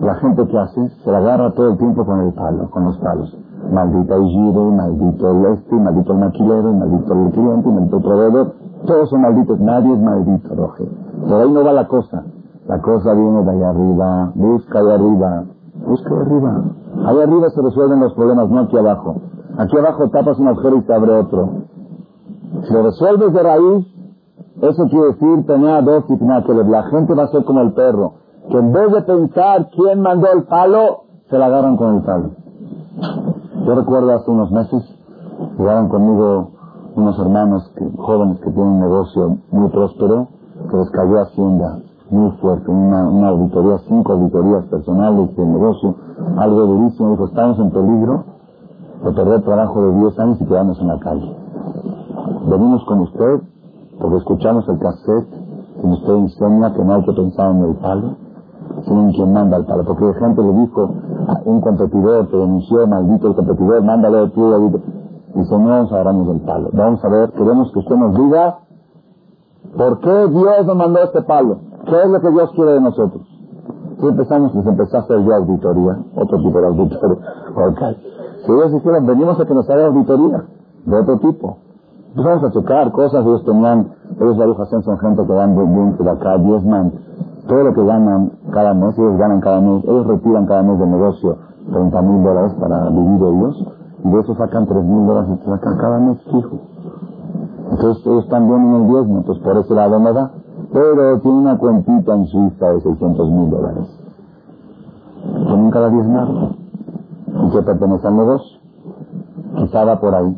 [0.00, 2.98] La gente que hace, se la agarra todo el tiempo con el palo, con los
[2.98, 3.36] palos.
[3.72, 8.54] Maldita el giro, maldito el este, maldito el maquilero, maldito el cliente, maldito el proveedor.
[8.86, 10.88] Todos son malditos, nadie es maldito, Roger.
[11.26, 12.24] Por ahí no va la cosa.
[12.66, 15.44] La cosa viene de allá arriba, busca de arriba,
[15.86, 16.64] busca de arriba.
[17.04, 19.16] Allá arriba se resuelven los problemas, no aquí abajo.
[19.58, 21.48] Aquí abajo tapas un agujero y te abre otro.
[22.62, 23.86] Si lo resuelves de raíz,
[24.62, 28.14] eso quiere decir tener dos y que la gente va a ser como el perro,
[28.50, 32.30] que en vez de pensar quién mandó el palo, se la agarran con el palo.
[33.66, 34.82] Yo recuerdo hace unos meses,
[35.58, 36.48] jugaron conmigo
[36.96, 40.28] unos hermanos jóvenes que tienen un negocio muy próspero,
[40.70, 41.83] que les cayó Hacienda
[42.14, 45.94] muy fuerte, una, una auditoría, cinco auditorías personales de negocio,
[46.36, 48.24] algo durísimo, dijo, estamos en peligro
[49.04, 51.36] de perder trabajo de 10 años y quedarnos en la calle.
[52.48, 53.40] Venimos con usted
[54.00, 55.28] porque escuchamos el cassette
[55.80, 58.16] que usted enseña que no hay que pensar en el palo,
[58.84, 59.84] sino en quien manda el palo.
[59.84, 60.90] Porque el gente le dijo
[61.28, 64.80] a un competidor, te denunció, maldito el competidor, mándale tú.
[65.34, 66.70] Dice, no nos agarramos del palo.
[66.72, 68.58] Vamos a ver, queremos que usted nos diga
[69.76, 71.58] por qué Dios nos mandó este palo.
[71.86, 73.22] ¿Qué es lo que Dios quiere de nosotros?
[74.00, 77.18] Si empezamos, pues empezó a hacer yo auditoría, otro tipo de auditoría.
[77.54, 77.96] Okay.
[78.44, 80.44] Si ellos dijeron, venimos a que nos haga auditoría,
[80.84, 81.58] de otro tipo.
[82.10, 86.10] Empezamos a checar cosas, ellos tenían, ellos la Hacen son gente que dan bien de
[86.10, 86.92] acá, diezman,
[87.46, 90.90] todo lo que ganan cada mes, ellos ganan cada mes, ellos retiran cada mes del
[90.90, 91.36] negocio
[91.72, 93.66] 30 mil dólares para vivir ellos,
[94.04, 96.58] y de eso sacan 3 mil dólares y sacan cada mes fijo.
[97.70, 100.30] Entonces ellos están bien en el diezmo, entonces por ese lado no da.
[100.74, 103.86] Pero tiene una cuentita en Suiza de 600 mil dólares.
[105.22, 106.56] Que nunca la diezmaron.
[107.28, 108.58] Y que pertenece al negocio.
[109.54, 110.36] Quizá va por ahí.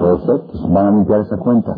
[0.00, 1.76] Puede ser, pues van a limpiar esa cuenta.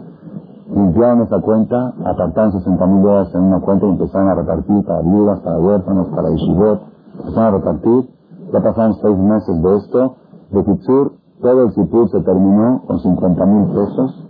[0.73, 5.01] Limpiaron esa cuenta, apartaron 60 mil dólares en una cuenta y empezaron a repartir para
[5.03, 6.81] viudas, para huérfanos, para yeshivot.
[7.19, 8.11] Empezaron a repartir.
[8.53, 10.15] Ya pasaron seis meses de esto.
[10.53, 14.29] De Kitsur, todo el Kitsur se terminó con 50 mil pesos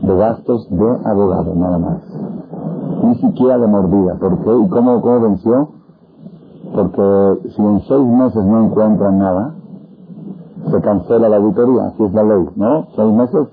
[0.00, 2.35] de gastos de abogado, nada más.
[3.06, 4.14] Ni siquiera de mordida.
[4.16, 4.50] ¿Por qué?
[4.50, 5.68] ¿Y cómo, cómo venció?
[6.74, 9.54] Porque si en seis meses no encuentran nada,
[10.70, 12.86] se cancela la auditoría, así es la ley, ¿no?
[12.96, 13.46] Seis meses,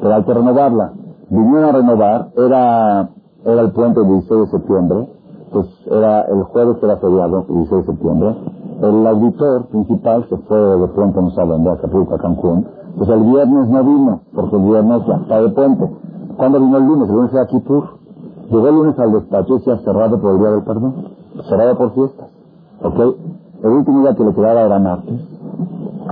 [0.00, 0.92] pero hay que renovarla.
[1.28, 3.10] Vinieron a renovar, era,
[3.44, 5.08] era el puente del 16 de septiembre,
[5.52, 8.36] pues era el jueves que era feriado, el 16 de septiembre.
[8.80, 12.66] El auditor principal se fue de puente, no saben, de Acapulco a Cancún,
[12.96, 15.90] pues el viernes no vino, porque el viernes ya está de puente.
[16.36, 17.08] ¿Cuándo vino el lunes?
[17.10, 17.99] El lunes era Kipur.
[18.50, 20.94] Llegó el lunes al despacho y se ha cerrado por el día del perdón.
[21.48, 22.28] Cerrado por fiestas.
[22.82, 22.98] ¿Ok?
[23.62, 25.20] El último día que le quedaba era martes.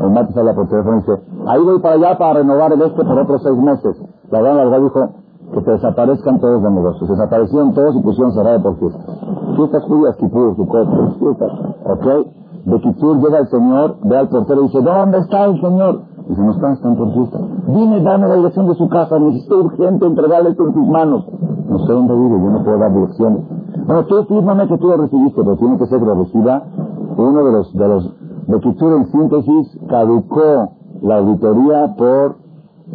[0.00, 3.18] El martes habla por teléfono dice, ahí voy para allá para renovar el este por
[3.18, 3.96] otros seis meses.
[4.30, 5.08] La verdad, la verdad dijo
[5.52, 7.08] que te desaparezcan todos los negocios.
[7.10, 9.18] Desaparecieron todos y pusieron cerrado por fiestas.
[9.56, 11.52] Fiestas judías, Kipur, Sukkot, fiestas.
[11.86, 12.26] ¿Ok?
[12.66, 16.02] De Kipur llega el Señor, ve al portero y dice, ¿dónde está el Señor?
[16.28, 17.38] Dice, no está, está en fiesta.
[17.68, 21.26] Dime, dame la dirección de su casa, necesito urgente entregarle esto en tus manos.
[21.68, 23.44] No sé dónde vive, yo no puedo dar direcciones.
[23.86, 27.72] Bueno, tú fírmame que tú lo recibiste, pero tiene que ser que uno de los,
[27.72, 28.14] de los,
[28.46, 30.70] de Kitur en síntesis, caducó
[31.02, 32.36] la auditoría por,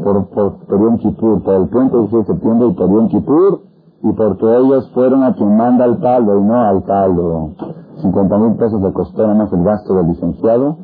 [0.03, 3.61] por, por Kipur, por el puente de septiembre y Perión Kipur,
[4.03, 7.49] y porque ellos fueron a quien manda el palo y no al palo.
[8.01, 10.77] 50 mil pesos le costó nada más el gasto del licenciado,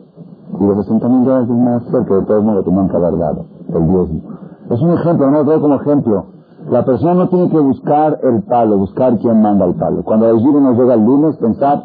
[0.57, 2.97] y los 60 mil dólares es más cerca de todo el mundo que tenían que
[2.97, 4.21] haber dado, el diezmo.
[4.69, 6.25] Es un ejemplo, no lo doy como ejemplo.
[6.69, 10.03] La persona no tiene que buscar el palo, buscar quién manda el palo.
[10.03, 11.83] Cuando el giro nos llega el lunes, pensar,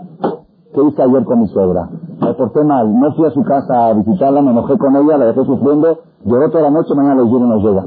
[0.74, 1.88] ¿qué hice ayer con mi suegra?
[2.20, 5.26] Me porté mal, no fui a su casa a visitarla, me enojé con ella, la
[5.26, 7.84] dejé sufriendo, lloró toda la noche, mañana el giro nos llega.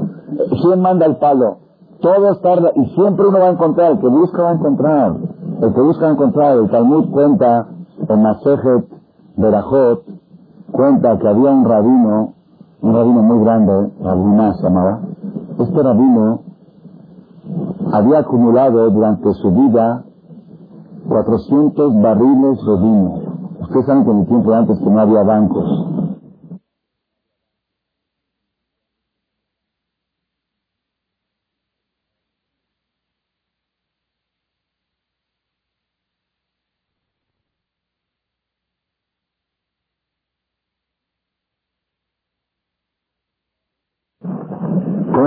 [0.62, 1.58] ¿Quién manda el palo?
[2.00, 5.16] Todo es tarde y siempre uno va a encontrar, el que busca va a encontrar.
[5.60, 6.56] El que busca va a encontrar.
[6.56, 7.66] El Talmud cuenta
[8.08, 8.86] en Masejet
[9.36, 10.02] Berajot,
[10.78, 12.34] cuenta que había un rabino,
[12.82, 15.00] un rabino muy grande, Rabino se llamaba.
[15.58, 16.42] Este rabino
[17.92, 20.04] había acumulado durante su vida
[21.08, 23.14] 400 barriles de vino.
[23.60, 25.88] Ustedes saben que en el tiempo antes que no había bancos.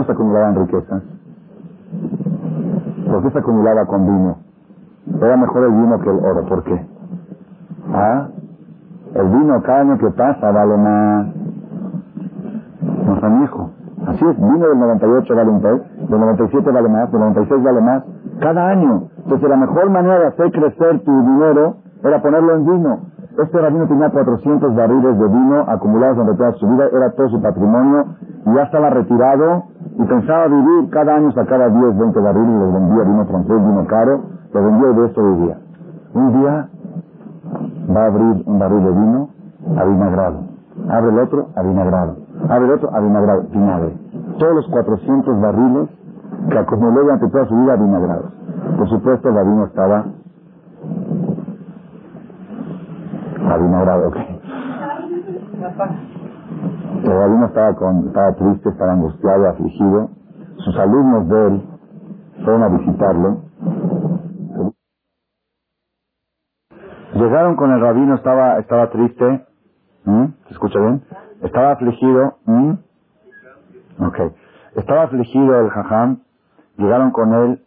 [0.05, 1.03] se acumulaban riquezas?
[3.05, 4.37] ¿Por qué se acumulaba con vino?
[5.31, 6.43] Era mejor el vino que el oro.
[6.43, 6.85] ¿Por qué?
[7.93, 8.27] ¿Ah?
[9.15, 11.27] El vino cada año que pasa vale más.
[13.05, 13.71] No hijo.
[14.07, 17.79] Así es, vino del 98 vale un pez, del 97 vale más, del 96 vale
[17.79, 18.03] más.
[18.41, 19.03] Cada año.
[19.19, 22.99] Entonces la mejor manera de hacer crecer tu dinero era ponerlo en vino.
[23.41, 27.41] Este rabino tenía 400 barriles de vino acumulados durante toda su vida, era todo su
[27.41, 28.03] patrimonio
[28.47, 29.63] y ya estaba retirado
[29.97, 33.85] y pensaba vivir, cada año sacaba 10, 20 barriles y los vendía, vino francés, vino
[33.87, 35.57] caro, lo vendía y de esto vivía.
[36.13, 36.69] Un día
[37.95, 39.29] va a abrir un barril de vino
[39.77, 40.43] avinagrado.
[40.89, 42.17] Abre el otro, avinagrado.
[42.49, 43.43] Abre el otro, avinagrado.
[43.51, 43.93] Vinagre.
[44.39, 45.89] Todos los 400 barriles
[46.49, 48.31] que acumuló durante toda su vida avinagrados.
[48.77, 50.05] Por supuesto, el vino estaba
[53.49, 54.07] avinagrado.
[54.09, 54.41] Okay.
[57.03, 60.09] El alumno estaba, con, estaba triste, estaba angustiado, afligido.
[60.57, 61.63] Sus alumnos de él
[62.43, 63.37] fueron a visitarlo.
[67.21, 69.45] Llegaron con el rabino, estaba, estaba triste.
[70.05, 70.25] ¿Mm?
[70.47, 71.03] ¿Se escucha bien?
[71.43, 72.37] Estaba afligido.
[72.45, 72.73] ¿Mm?
[74.07, 74.31] Okay.
[74.75, 76.21] Estaba afligido el jajam.
[76.77, 77.63] Llegaron con él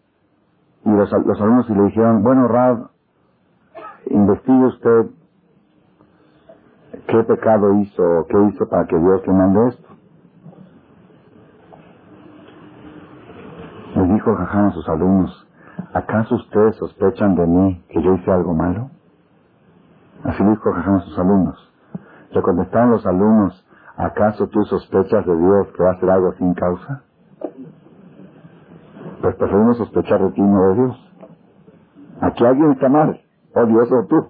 [0.85, 2.91] y los, los alumnos y le dijeron, bueno, Rab,
[4.07, 5.07] investigue usted
[7.07, 9.89] qué pecado hizo, o qué hizo para que Dios le mande esto.
[13.95, 15.47] le dijo el a sus alumnos,
[15.93, 18.91] ¿acaso ustedes sospechan de mí que yo hice algo malo?
[20.25, 21.73] Así dijo Jajam a sus alumnos.
[22.31, 23.67] Le contestaron los alumnos,
[23.97, 27.03] ¿acaso tú sospechas de Dios que va a hacer algo sin causa?
[29.21, 31.13] Pues preferimos sospechar de ti, no de Dios.
[32.21, 33.21] Aquí alguien está mal,
[33.55, 34.29] o Dios o tú.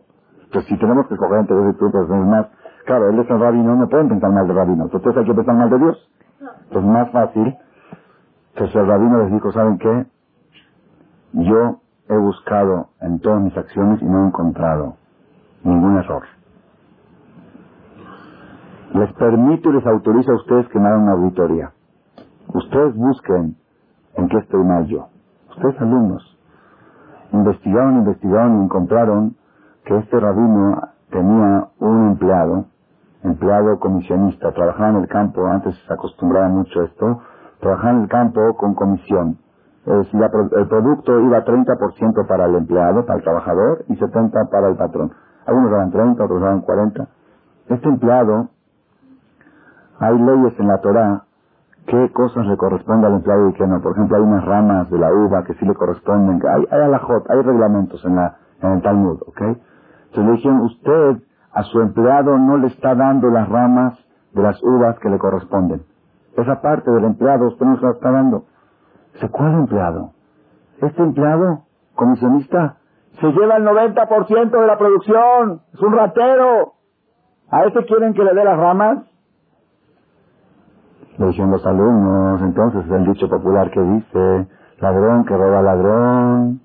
[0.53, 2.47] Pues si tenemos que escoger entre Dios y tú, pues es más.
[2.85, 4.85] Claro, él es el rabino, no pueden pensar mal de rabino.
[4.85, 6.11] Entonces hay que pensar mal de Dios.
[6.69, 7.57] Entonces más fácil
[8.55, 10.07] entonces el rabino les dijo, ¿saben qué?
[11.33, 14.97] Yo he buscado en todas mis acciones y no he encontrado
[15.65, 16.23] ningún error.
[18.95, 21.73] Les permito y les autorizo a ustedes que me hagan una auditoría.
[22.55, 23.57] Ustedes busquen
[24.15, 25.09] en qué estoy mal yo.
[25.51, 26.39] Ustedes alumnos.
[27.33, 29.37] Investigaron, investigaron y encontraron
[29.85, 32.67] que este rabino tenía un empleado,
[33.25, 37.21] empleado comisionista, trabajaba en el campo, antes se acostumbraba mucho a esto,
[37.61, 39.39] trabajar en el campo con comisión.
[39.85, 44.77] si el producto iba 30% para el empleado, para el trabajador, y 70% para el
[44.77, 45.13] patrón.
[45.47, 47.09] Algunos daban 30, otros daban 40.
[47.69, 48.49] Este empleado,
[49.99, 51.25] hay leyes en la Torah
[51.87, 53.81] qué cosas le corresponde al empleado y qué no.
[53.81, 56.41] Por ejemplo, hay unas ramas de la uva que sí le corresponden.
[56.47, 59.41] Hay, hay alajot, hay reglamentos en, la, en el Talmud, ¿ok?
[59.41, 61.23] Entonces le dijeron, usted
[61.53, 63.99] a su empleado no le está dando las ramas
[64.33, 65.83] de las uvas que le corresponden.
[66.37, 68.45] Esa parte del empleado usted no se la está dando.
[69.13, 70.11] Dice, ¿cuál empleado?
[70.81, 71.63] Este empleado,
[71.95, 72.77] comisionista,
[73.21, 75.61] se lleva el 90% de la producción.
[75.73, 76.75] Es un ratero.
[77.51, 78.99] ¿A ese quieren que le dé las ramas?
[81.19, 84.49] Le dijeron los alumnos, entonces el dicho popular que dice,
[84.81, 86.61] ladrón que roba ladrón,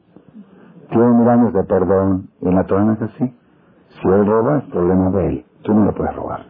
[0.89, 2.29] tiene mil años de perdón.
[2.41, 3.37] Y en la Torah es así.
[3.89, 5.45] Si él roba, es problema de él.
[5.63, 6.45] Tú no lo puedes robar.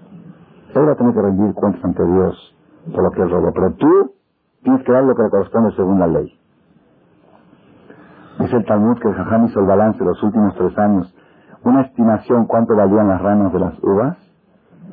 [0.76, 2.56] Él va a tener que rendir cuentas ante Dios
[2.94, 3.52] por lo que es robo.
[3.54, 4.14] Pero tú
[4.64, 6.39] tienes que dar lo que le corresponde según la ley.
[8.40, 11.14] Dice el Talmud que el Jajam hizo el balance los últimos tres años.
[11.64, 14.18] Una estimación cuánto valían las ramas de las uvas.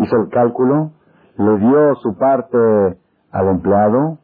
[0.01, 0.91] Hizo el cálculo.
[1.39, 2.59] Le dio su parte
[3.31, 4.19] al empleado.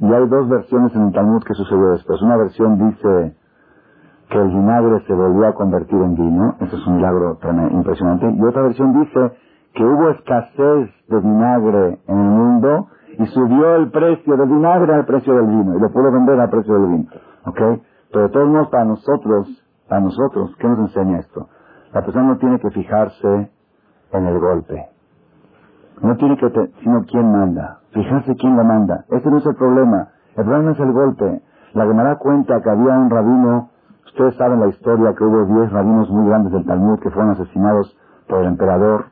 [0.00, 2.20] Y hay dos versiones en el Talmud que sucedió después.
[2.20, 3.34] Una versión dice
[4.28, 6.54] que el vinagre se volvió a convertir en vino.
[6.60, 7.38] Eso es un milagro
[7.72, 8.30] impresionante.
[8.30, 9.32] Y otra versión dice
[9.72, 15.06] que hubo escasez de vinagre en el mundo y subió el precio del vinagre al
[15.06, 17.06] precio del vino y lo pudo vender al precio del vino.
[17.46, 17.60] ¿Ok?
[18.12, 21.48] Pero de todos modos, para nosotros, para nosotros, ¿qué nos enseña esto?
[21.92, 23.50] La persona no tiene que fijarse
[24.12, 24.88] en el golpe.
[26.00, 26.50] No tiene que,
[26.82, 27.80] sino quién manda.
[27.92, 29.04] Fijarse quién lo manda.
[29.08, 30.08] Ese no es el problema.
[30.36, 31.42] El problema es el golpe.
[31.74, 33.70] La da cuenta que había un rabino,
[34.06, 37.96] ustedes saben la historia que hubo diez rabinos muy grandes del Talmud que fueron asesinados
[38.26, 39.06] por el emperador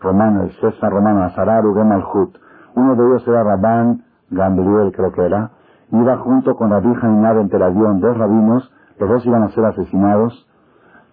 [0.00, 2.36] romano, el César romano, Azararu Gemalhut.
[2.74, 5.50] Uno de ellos era Rabán Gambriel, creo que era.
[5.92, 9.64] Iba junto con Rabí Hainab en el avión, dos rabinos, los dos iban a ser
[9.66, 10.48] asesinados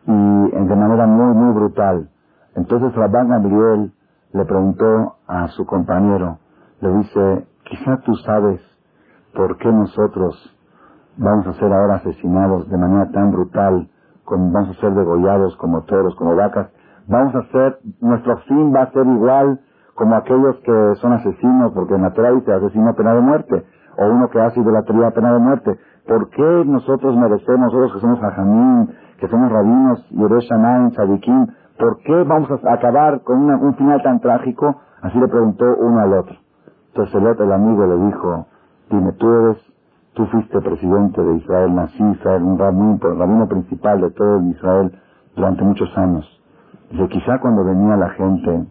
[0.06, 2.10] y de manera muy, muy brutal.
[2.56, 3.92] Entonces Rabán Gambriel
[4.32, 6.38] le preguntó a su compañero,
[6.80, 8.62] le dice, quizá tú sabes
[9.36, 10.36] por qué nosotros
[11.18, 13.90] vamos a ser ahora asesinados de manera tan brutal,
[14.24, 16.70] como vamos a ser degollados como toros, como vacas,
[17.08, 19.60] vamos a hacer, nuestro fin va a ser igual
[19.96, 23.66] como aquellos que son asesinos, porque en la Torah dice asesino pena de muerte,
[24.00, 25.78] o uno que hace idolatría pena de muerte.
[26.08, 28.88] ¿Por qué nosotros merecemos, nosotros que somos hajamim,
[29.20, 31.48] que somos rabinos, Yerushalayim, Sadikim,
[31.78, 34.78] por qué vamos a acabar con un final tan trágico?
[35.02, 36.36] Así le preguntó uno al otro.
[36.88, 38.46] Entonces el otro, el amigo, le dijo,
[38.90, 39.58] dime, tú eres,
[40.14, 44.98] tú fuiste presidente de Israel, naciste, un rabino, rabino principal de todo Israel
[45.36, 46.26] durante muchos años.
[46.92, 48.66] Dice, quizá cuando venía la gente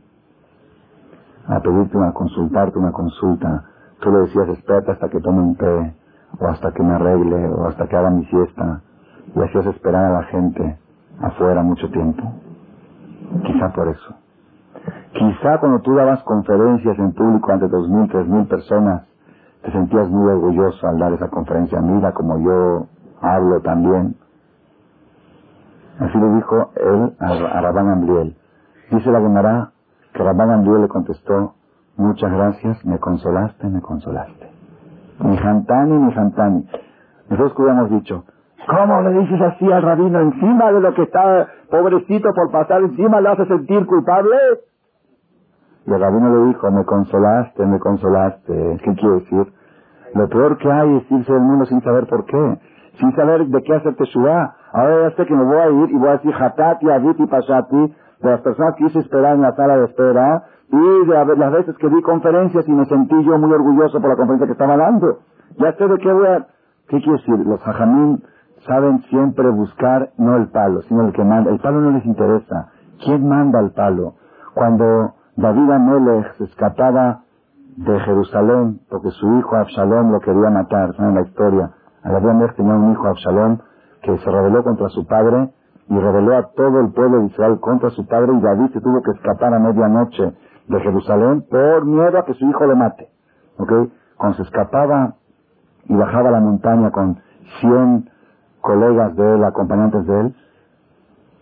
[1.48, 3.64] a pedirte una, consultarte una consulta,
[4.00, 5.94] tú le decías, espérate hasta que tome un té,
[6.40, 8.82] o hasta que me arregle, o hasta que haga mi siesta,
[9.34, 10.78] y hacías esperar a la gente
[11.20, 12.22] afuera mucho tiempo.
[13.44, 14.14] Quizá por eso.
[15.12, 19.02] Quizá cuando tú dabas conferencias en público ante dos mil, tres mil personas,
[19.62, 21.80] te sentías muy orgulloso al dar esa conferencia.
[21.80, 22.86] Mira como yo
[23.20, 24.16] hablo también.
[25.98, 28.36] Así le dijo él a, Rabán Ambriel.
[28.90, 29.72] Dice la Gemara
[30.14, 31.54] que Rabán Ambriel le contestó,
[31.98, 34.48] muchas gracias, me consolaste, me consolaste.
[35.20, 36.68] Ni Jantani, ni Jantani.
[37.28, 38.24] Nosotros que hubiéramos dicho,
[38.66, 43.20] ¿cómo le dices así al rabino encima de lo que está pobrecito por pasar encima,
[43.20, 44.36] le hace sentir culpable?
[45.86, 48.80] Y el rabino le dijo, me consolaste, me consolaste.
[48.84, 49.52] ¿Qué quiere decir?
[50.14, 52.58] Lo peor que hay es irse del mundo sin saber por qué,
[52.98, 54.54] sin saber de qué hacer teshuva.
[54.72, 57.94] Ahora ya sé que me voy a ir y voy a decir Hatati, Aviti, Pashati,
[58.20, 61.76] de las personas que hice esperar en la sala de espera y de las veces
[61.78, 65.20] que di conferencias y me sentí yo muy orgulloso por la conferencia que estaba dando.
[65.58, 66.46] Ya sé de qué voy a...
[66.88, 67.46] ¿Qué quiere decir?
[67.46, 68.22] Los hajamín
[68.66, 71.50] saben siempre buscar no el palo, sino el que manda.
[71.50, 72.70] El palo no les interesa.
[73.04, 74.14] ¿Quién manda el palo?
[74.54, 77.20] Cuando David Amelech se escapaba
[77.76, 81.70] de Jerusalén porque su hijo Absalom lo quería matar, ¿saben la historia?
[82.02, 83.58] David Amelech tenía un hijo Absalom
[84.02, 85.50] que se rebeló contra su padre
[85.88, 89.02] y rebeló a todo el pueblo de Israel contra su padre y David se tuvo
[89.02, 90.32] que escapar a medianoche
[90.68, 93.08] de Jerusalén por miedo a que su hijo lo mate.
[93.58, 93.72] ¿Ok?
[94.16, 95.14] Cuando se escapaba
[95.86, 97.18] y bajaba la montaña con
[97.60, 98.10] 100
[98.60, 100.34] colegas de él, acompañantes de él,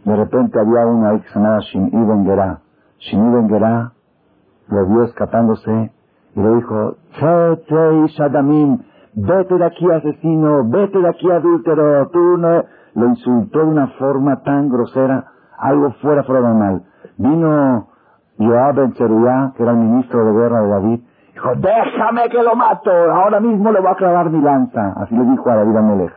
[0.05, 2.25] de repente había uno ahí que se llamaba Shim'i Ben
[4.69, 5.93] lo vio escapándose
[6.35, 8.79] y le dijo, Shadamim,
[9.15, 12.65] vete de aquí asesino, vete de aquí adúltero, tú no...
[12.97, 15.27] Lo insultó de una forma tan grosera,
[15.59, 16.23] algo fuera
[16.55, 16.83] mal.
[17.19, 17.89] Vino
[18.39, 21.01] Joab Ben Cheruyá, que era el ministro de guerra de David,
[21.35, 24.95] dijo, déjame que lo mato, ahora mismo le voy a clavar mi lanza.
[24.97, 26.13] Así le dijo a David Amelech.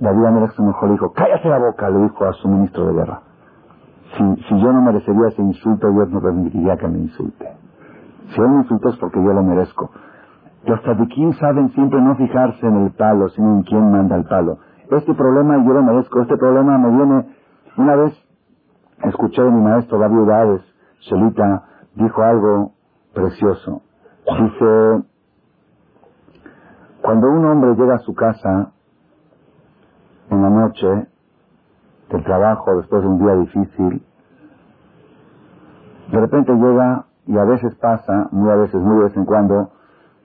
[0.00, 3.20] David Amelech se mejor dijo, cállate la boca, le dijo a su ministro de guerra.
[4.16, 7.48] Si, si yo no merecería ese insulto, Dios no permitiría que me insulte.
[8.30, 9.90] Si él me insultó es porque yo lo merezco.
[10.66, 14.58] Los tzadikim saben siempre no fijarse en el palo, sino en quién manda el palo.
[14.96, 17.36] Este problema yo lo merezco, este problema me viene...
[17.76, 18.12] Una vez
[19.02, 20.62] escuché a mi maestro David Udades,
[21.00, 21.64] Shelita,
[21.96, 22.72] dijo algo
[23.12, 23.82] precioso.
[24.24, 25.04] Dice,
[27.02, 28.72] cuando un hombre llega a su casa
[30.30, 31.08] en la noche
[32.10, 34.06] del trabajo, después de un día difícil,
[36.12, 39.72] de repente llega y a veces pasa, muy a veces, muy de vez en cuando,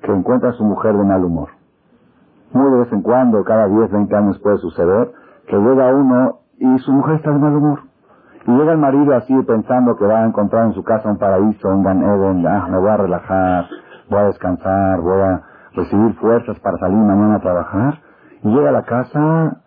[0.03, 1.58] que encuentra a su mujer de mal humor.
[2.53, 5.11] Muy de vez en cuando, cada 10, 20 años puede suceder,
[5.47, 7.79] que llega uno y su mujer está de mal humor.
[8.47, 11.69] Y llega el marido así pensando que va a encontrar en su casa un paraíso,
[11.69, 13.65] un Gan Eden, ah, me voy a relajar,
[14.09, 15.41] voy a descansar, voy a
[15.73, 17.99] recibir fuerzas para salir mañana a trabajar.
[18.43, 19.57] Y llega a la casa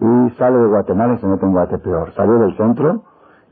[0.00, 2.14] y sale de Guatemala y se mete en Guatepeor.
[2.14, 3.02] Salió del centro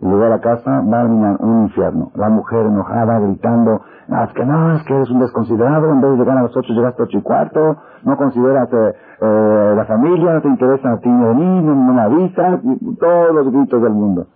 [0.01, 2.11] llegó a la casa, va a un infierno.
[2.15, 3.81] La mujer enojada, gritando,
[4.11, 6.73] es que no, es que eres un desconsiderado, en vez de llegar a las ocho
[6.73, 10.99] llegaste a ocho y cuarto, no consideras eh, eh, la familia, no te interesa a
[10.99, 12.61] ti ni mí, no, me avisas,
[12.99, 14.27] todos los gritos del mundo.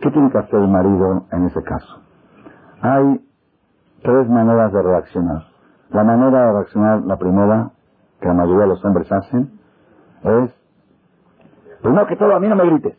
[0.00, 2.00] ¿Qué tiene que hacer el marido en ese caso?
[2.80, 3.20] Hay
[4.02, 5.42] tres maneras de reaccionar.
[5.90, 7.70] La manera de reaccionar, la primera,
[8.20, 9.50] que la mayoría de los hombres hacen,
[10.22, 10.50] es,
[11.82, 12.96] primero que todo, a mí no me grites,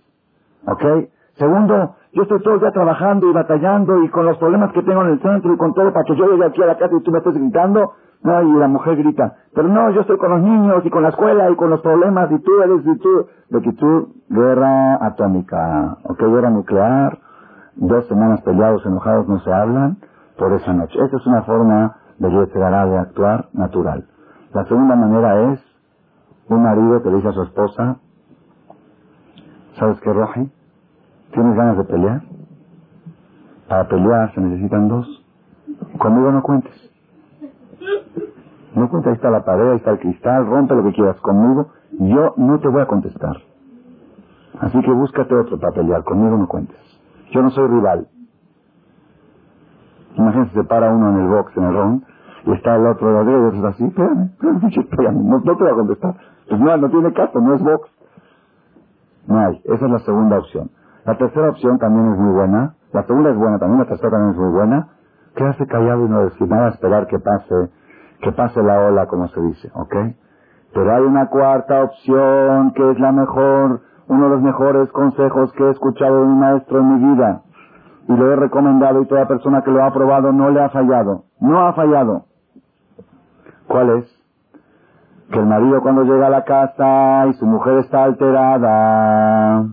[0.67, 1.09] ¿ok?
[1.37, 5.01] Segundo, yo estoy todo el día trabajando y batallando y con los problemas que tengo
[5.01, 7.01] en el centro y con todo para que yo llegue aquí a la casa y
[7.01, 7.93] tú me estés gritando.
[8.23, 11.09] No, y la mujer grita, pero no, yo estoy con los niños y con la
[11.09, 15.97] escuela y con los problemas y tú eres, y tú, de que tú, guerra atómica,
[16.05, 17.19] ok, guerra nuclear,
[17.75, 19.97] dos semanas peleados, enojados, no se hablan
[20.37, 20.97] por esa noche.
[21.03, 24.05] Esa es una forma de de actuar natural.
[24.53, 25.59] La segunda manera es
[26.47, 27.97] un marido que le dice a su esposa,
[29.77, 30.49] ¿sabes qué, Roji?
[31.33, 32.21] ¿Tienes ganas de pelear?
[33.67, 35.25] Para pelear se necesitan dos.
[35.97, 36.73] Conmigo no cuentes.
[38.75, 41.71] No cuentes, ahí está la pared, ahí está el cristal, rompe lo que quieras conmigo.
[41.99, 43.37] Yo no te voy a contestar.
[44.59, 46.77] Así que búscate otro para pelear, conmigo no cuentes.
[47.31, 48.07] Yo no soy rival.
[50.15, 52.05] Imagínate, se para uno en el box, en el ron,
[52.45, 54.29] y está el otro de y es así, espérame,
[54.77, 56.15] espérame, no, no, te voy a contestar.
[56.47, 57.89] Pues no, no tiene caso, no es box.
[59.27, 60.69] No hay, esa es la segunda opción.
[61.05, 62.75] La tercera opción también es muy buena.
[62.93, 64.87] La segunda es buena también, la tercera también es muy buena.
[65.35, 67.71] Quedarse callado y no decir nada, esperar que pase,
[68.21, 69.95] que pase la ola, como se dice, ¿ok?
[70.73, 75.63] Pero hay una cuarta opción que es la mejor, uno de los mejores consejos que
[75.63, 77.41] he escuchado de un maestro en mi vida.
[78.07, 81.23] Y lo he recomendado y toda persona que lo ha probado no le ha fallado.
[81.39, 82.25] No ha fallado.
[83.67, 84.23] ¿Cuál es?
[85.31, 89.65] Que el marido cuando llega a la casa y su mujer está alterada,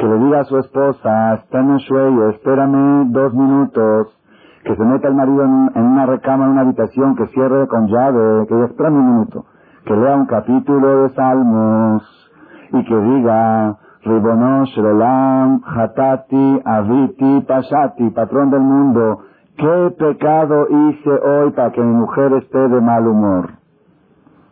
[0.00, 4.18] que le diga a su esposa, está en sueño, espérame dos minutos,
[4.64, 8.46] que se meta el marido en, una recámara, en una habitación, que cierre con llave,
[8.46, 9.44] que espérame un minuto,
[9.84, 12.30] que lea un capítulo de Salmos
[12.72, 19.18] y que diga, Ribonosh, Rolam, Hatati, Aviti, Pashati, patrón del mundo,
[19.58, 23.50] ¿qué pecado hice hoy para que mi mujer esté de mal humor?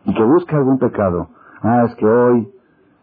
[0.05, 1.29] Y que busque algún pecado.
[1.63, 2.51] Ah, es que hoy,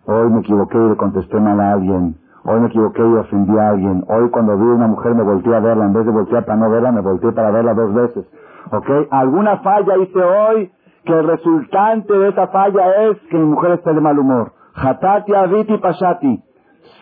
[0.07, 3.70] hoy me equivoqué y le contesté mal a alguien Hoy me equivoqué y ofendí a
[3.70, 4.05] alguien.
[4.07, 5.84] Hoy cuando vi a una mujer me volteé a verla.
[5.84, 8.24] En vez de voltear para no verla, me volteé para verla dos veces.
[8.70, 8.88] ¿Ok?
[9.11, 10.70] ¿Alguna falla hice hoy
[11.05, 14.53] que el resultante de esa falla es que mi mujer esté de mal humor?
[14.74, 16.44] Hatati, Aviti, Pashati.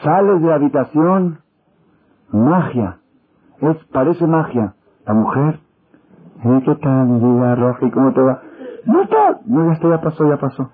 [0.03, 1.39] Sales de la habitación.
[2.33, 2.99] Magia.
[3.61, 4.75] Es, parece magia.
[5.07, 5.61] La mujer.
[6.43, 7.91] ¿Eh, ¿Qué tal, mi vida, Roji?
[7.91, 8.41] ¿Cómo te va?
[8.87, 9.41] No está.
[9.45, 10.71] No, ya está, ya pasó, ya pasó.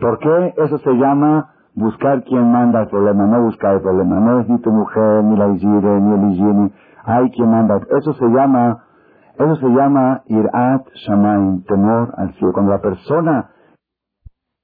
[0.00, 0.54] ¿Por qué?
[0.56, 4.18] Eso se llama buscar quien manda el problema, no buscar el problema.
[4.18, 6.72] No es ni tu mujer, ni la higiene, ni el higiene.
[7.04, 7.80] Hay quien manda.
[7.96, 8.82] Eso se llama,
[9.38, 12.52] eso se llama irat shamaim, temor al cielo.
[12.52, 13.50] Cuando la persona,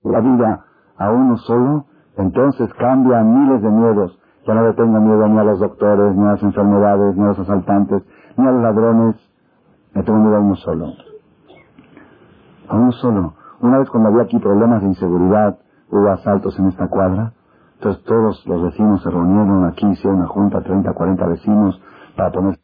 [0.03, 0.65] la vida
[0.97, 1.85] a uno solo,
[2.17, 4.19] entonces cambia miles de miedos.
[4.47, 7.29] Ya no le tengo miedo ni a los doctores, ni a las enfermedades, ni a
[7.29, 8.03] los asaltantes,
[8.37, 9.17] ni a los ladrones.
[9.95, 10.87] Me tengo miedo a uno solo.
[12.69, 13.35] A uno solo.
[13.61, 15.59] Una vez cuando había aquí problemas de inseguridad,
[15.93, 17.35] hubo asaltos en esta cuadra,
[17.75, 21.81] entonces todos los vecinos se reunieron aquí, hicieron una junta, 30, 40 vecinos,
[22.17, 22.59] para poner...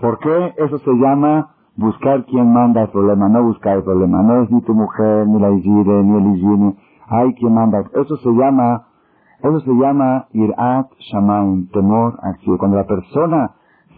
[0.00, 4.22] ¿Por qué eso se llama buscar quien manda el problema, no buscar el problema?
[4.22, 6.76] No es ni tu mujer, ni la higiene, ni el higiene,
[7.06, 7.84] hay quien manda.
[7.92, 8.86] Eso se llama,
[9.42, 12.56] eso se llama irat shamaim, temor acción.
[12.56, 13.50] Cuando la persona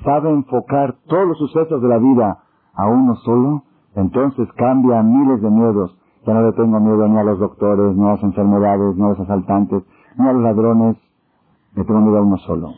[0.04, 2.38] sabe enfocar todos los sucesos de la vida
[2.74, 3.62] a uno solo,
[3.94, 5.98] entonces cambia miles de miedos.
[6.26, 9.08] Ya no le tengo miedo ni a los doctores, ni a las enfermedades, ni a
[9.08, 9.82] los asaltantes,
[10.16, 10.96] ni a los ladrones.
[11.74, 12.70] Le tengo miedo a uno solo.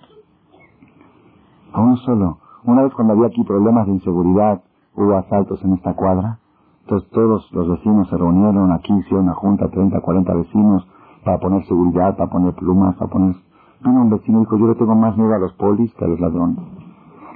[1.73, 2.39] A uno solo.
[2.65, 4.63] Una vez cuando había aquí problemas de inseguridad,
[4.95, 6.39] hubo asaltos en esta cuadra.
[6.83, 10.87] Entonces todos los vecinos se reunieron aquí, hicieron una junta, 30, 40 vecinos,
[11.25, 13.37] para poner seguridad, para poner plumas, para poner...
[13.83, 16.21] Vino un vecino dijo, yo le tengo más miedo a los polis que a los
[16.21, 16.59] ladrones.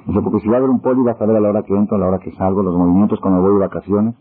[0.07, 1.77] Dice, porque si va a haber un poli, va a saber a la hora que
[1.77, 4.15] entro, a la hora que salgo, los movimientos cuando voy de vacaciones.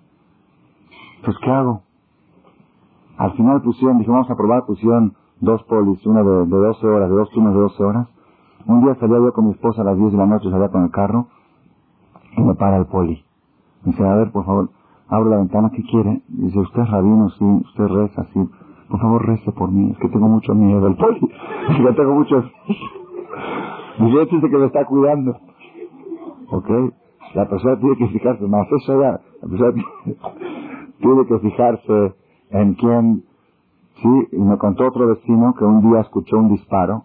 [1.24, 1.82] Pues, ¿qué hago?
[3.18, 7.10] Al final pusieron, dije, vamos a probar, pusieron dos polis, una de, de 12 horas,
[7.10, 8.08] de dos turnos de 12 horas.
[8.68, 10.84] Un día salía yo con mi esposa a las 10 de la noche, salía con
[10.84, 11.28] el carro,
[12.38, 13.24] y me para el poli.
[13.84, 14.70] Dice, a ver, por favor,
[15.08, 16.22] abro la ventana, ¿qué quiere?
[16.28, 18.50] Dice, usted es rabino, sí, usted reza, sí.
[18.90, 21.20] Por favor, rece por mí, es que tengo mucho miedo del poli.
[21.84, 22.44] yo tengo mucho...
[24.00, 25.38] Dice, dice que me está cuidando.
[26.52, 26.70] ¿Ok?
[27.36, 30.18] La persona tiene que fijarse, más eso ya, la persona tiene
[31.00, 32.16] que fijarse
[32.50, 33.24] en quién,
[34.02, 37.04] sí, y me contó otro vecino que un día escuchó un disparo,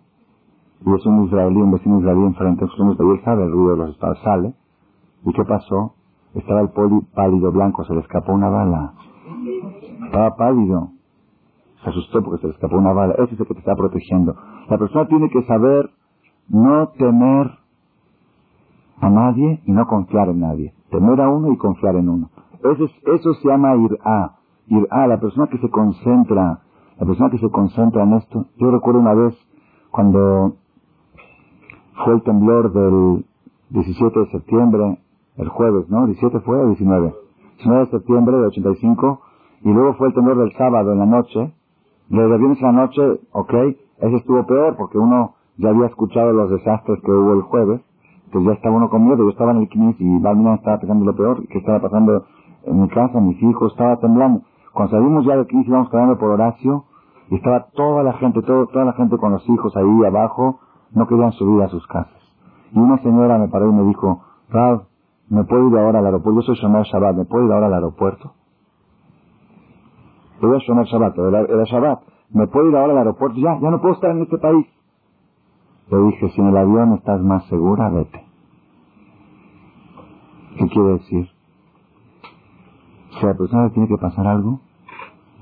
[0.84, 3.88] y es un israelí, un vecino israelí enfrente, y él sabe el ruido de los
[3.88, 4.54] disparos, sale,
[5.24, 5.94] ¿y qué pasó?
[6.34, 8.94] Estaba el poli pálido blanco, se le escapó una bala.
[10.06, 10.90] Estaba pálido.
[11.82, 13.14] Se asustó porque se le escapó una bala.
[13.14, 14.34] Ese es el que te está protegiendo.
[14.70, 15.90] La persona tiene que saber
[16.48, 17.50] no temer
[19.00, 20.74] a nadie y no confiar en nadie.
[20.90, 22.30] Temer a uno y confiar en uno.
[22.62, 24.36] Eso, eso se llama ir a.
[24.68, 26.60] Ir a, la persona que se concentra,
[26.98, 28.46] la persona que se concentra en esto.
[28.58, 29.34] Yo recuerdo una vez
[29.90, 30.54] cuando
[32.04, 33.24] fue el temblor del
[33.70, 34.98] 17 de septiembre,
[35.36, 36.06] el jueves, ¿no?
[36.06, 37.14] 17 fue o 19.
[37.56, 39.20] 19 de septiembre de 85,
[39.64, 41.52] y luego fue el temblor del sábado en la noche.
[42.08, 43.54] Los de viernes en la noche, ok,
[43.98, 47.80] ese estuvo peor porque uno ya había escuchado los desastres que hubo el jueves,
[48.32, 51.04] pues ya estaba uno con miedo, yo estaba en el CNIS y Balmina estaba pensando
[51.04, 52.24] lo peor, que estaba pasando
[52.64, 54.42] en mi casa, mis hijos, estaba temblando.
[54.72, 56.84] Cuando salimos ya de CNIS íbamos caminando por Horacio,
[57.30, 60.60] y estaba toda la gente, todo, toda la gente con los hijos ahí abajo,
[60.92, 62.20] no querían subir a sus casas.
[62.72, 64.82] Y una señora me paró y me dijo, Rav,
[65.28, 66.40] ¿me puedo ir ahora al aeropuerto?
[66.40, 68.32] Yo soy Shomer Shabbat, ¿me puedo ir ahora al aeropuerto?
[70.40, 72.00] Era Shomer Shabbat, era Shabbat.
[72.30, 73.38] ¿Me puedo ir ahora al aeropuerto?
[73.38, 74.66] Ya, ya no puedo estar en este país.
[75.90, 78.24] Le dije, si en el avión estás más segura, vete.
[80.58, 81.28] ¿Qué quiere decir?
[83.22, 84.58] Si a la persona tiene que pasar algo,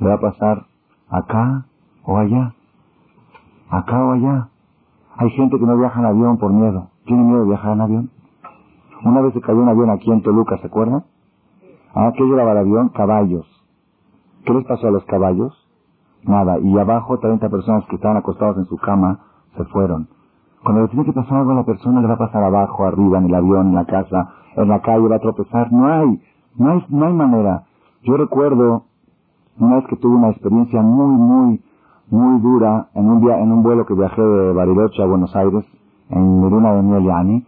[0.00, 0.66] le va a pasar
[1.08, 1.64] acá
[2.04, 2.52] o allá.
[3.70, 4.48] Acá o allá.
[5.16, 6.90] Hay gente que no viaja en avión por miedo.
[7.06, 8.10] ¿Tiene miedo de viajar en avión?
[9.02, 11.04] Una vez se cayó un avión aquí en Toluca, ¿se acuerdan?
[11.94, 12.90] Ah, ¿qué llevaba el avión?
[12.90, 13.46] Caballos.
[14.44, 15.56] ¿Qué les pasó a los caballos?
[16.22, 16.58] Nada.
[16.58, 19.20] Y abajo 30 personas que estaban acostados en su cama
[19.56, 20.06] se fueron.
[20.62, 23.16] Cuando le tiene que pasar algo a la persona, le va a pasar abajo, arriba,
[23.16, 25.72] en el avión, en la casa, en la calle, va a tropezar.
[25.72, 26.22] No hay,
[26.58, 27.64] no hay, no hay manera.
[28.02, 28.84] Yo recuerdo
[29.58, 31.60] una vez que tuve una experiencia muy, muy,
[32.08, 35.66] muy dura en un día, en un vuelo que viajé de Bariloche a Buenos Aires,
[36.08, 37.44] en Miruna de Mieliani.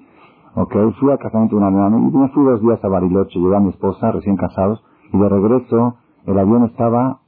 [0.55, 3.57] Ok, fui al casamiento de una hermana y me fui dos días a Bariloche, llevé
[3.57, 5.95] a mi esposa, recién casados, y de regreso
[6.27, 7.21] el avión estaba,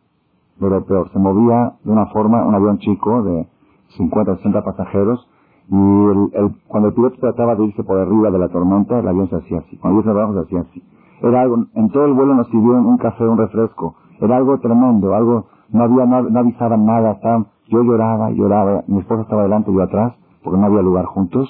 [0.60, 3.48] pero peor, se movía de una forma, un avión chico de
[3.96, 5.26] 50, 60 pasajeros,
[5.70, 9.30] y el, cuando el piloto trataba de irse por arriba de la tormenta, el avión
[9.30, 9.78] se hacía así.
[9.78, 10.82] Cuando irse abajo se hacía así.
[11.24, 13.94] Era algo, en todo el vuelo nos sirvieron un café, un refresco.
[14.20, 19.22] Era algo tremendo, algo, no había, no, avisaban nada, estaban, yo lloraba, lloraba, mi esposa
[19.22, 20.12] estaba delante y yo atrás,
[20.42, 21.48] porque no había lugar juntos,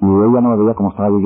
[0.00, 1.18] y ella no me veía como estaba yo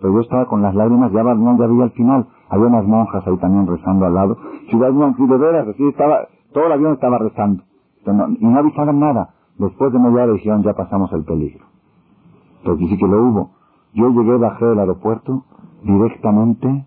[0.00, 3.36] pero yo estaba con las lágrimas, ya, ya veía al final, había unas monjas ahí
[3.38, 4.36] también rezando al lado,
[4.70, 7.64] si de veras, así estaba, todo el avión estaba rezando,
[8.38, 9.30] y no avisaban nada.
[9.58, 11.64] Después de media hora dijeron, ya pasamos el peligro.
[12.62, 13.50] Pero sí que lo hubo.
[13.94, 15.44] Yo llegué, bajé del aeropuerto,
[15.82, 16.84] directamente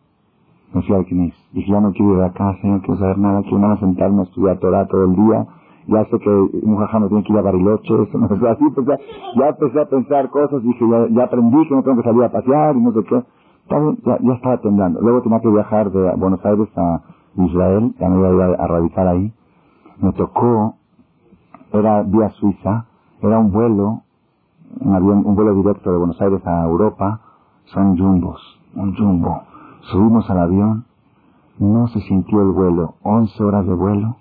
[0.73, 1.33] me fui al Knis.
[1.53, 4.21] Dije, ya no quiero ir de acá, señor, no quiero saber nada, quiero nada sentarme
[4.21, 5.47] a estudiar Torah todo el día.
[5.87, 8.87] Ya sé que un jajá tiene que ir a Bariloche, eso no es así, pues
[8.87, 8.97] ya,
[9.35, 12.31] ya, empecé a pensar cosas, dije, ya, ya, aprendí que no tengo que salir a
[12.31, 13.23] pasear y no sé qué.
[14.05, 14.99] Ya, ya estaba temblando.
[14.99, 17.01] Luego tenía que viajar de Buenos Aires a
[17.37, 19.31] Israel, ya me iba a ir a radicar ahí.
[20.01, 20.75] Me tocó,
[21.73, 22.85] era vía Suiza,
[23.21, 24.01] era un vuelo,
[24.79, 27.21] un avión, un vuelo directo de Buenos Aires a Europa,
[27.65, 28.41] son jumbos,
[28.75, 29.48] un jumbo.
[29.81, 30.85] Subimos al avión,
[31.57, 34.17] no se sintió el vuelo, 11 horas de vuelo,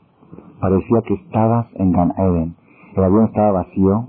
[0.60, 2.56] parecía que estabas en Gan Eden.
[2.96, 4.06] El avión estaba vacío,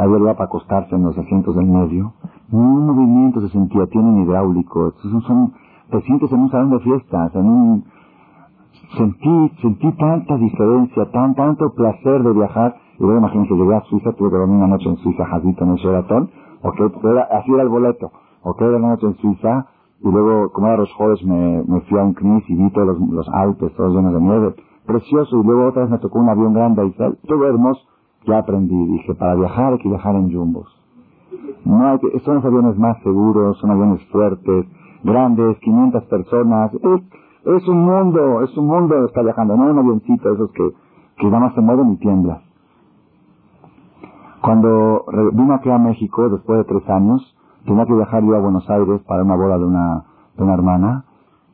[0.00, 2.12] había lugar para acostarse en los asientos del medio,
[2.50, 5.52] ni un movimiento se sentía, tienen hidráulico, son, son,
[5.90, 7.84] te sientes en un salón de fiestas, en un,
[8.96, 14.12] sentí, sentí tanta diferencia, tan, tanto placer de viajar, y luego imagínense, llegué a Suiza,
[14.12, 16.30] tuve que dormir una noche en Suiza, Jazito, en el Sheraton,
[16.62, 18.10] okay, era, así era el boleto,
[18.42, 19.66] ok, era una noche en Suiza,
[20.04, 22.88] y luego, como era los jueves, me, me fui a un CNIS y vi todos
[22.88, 26.28] los, los Alpes, todos llenos de nieve, precioso, y luego otra vez me tocó un
[26.28, 27.80] avión grande a Israel, todo hermoso,
[28.26, 30.68] ya aprendí, dije, para viajar hay que viajar en jumbos.
[31.64, 34.66] No hay que, son los aviones más seguros, son aviones fuertes,
[35.04, 40.34] grandes, 500 personas, es, es un mundo, es un mundo está viajando, no un avioncito,
[40.34, 40.70] esos que,
[41.16, 42.40] que nada más se mueven y tiemblan.
[44.42, 47.34] Cuando vino aquí a México, después de tres años,
[47.64, 50.04] tenía que viajar yo a Buenos Aires para una boda de una,
[50.36, 51.04] de una hermana,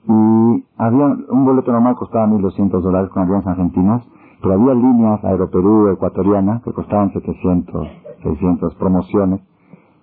[0.06, 4.02] y había un boleto normal costaba 1.200 dólares con aviones argentinas,
[4.40, 7.86] pero había líneas Aeroperú ecuatoriana que costaban 700,
[8.22, 9.40] 600 promociones.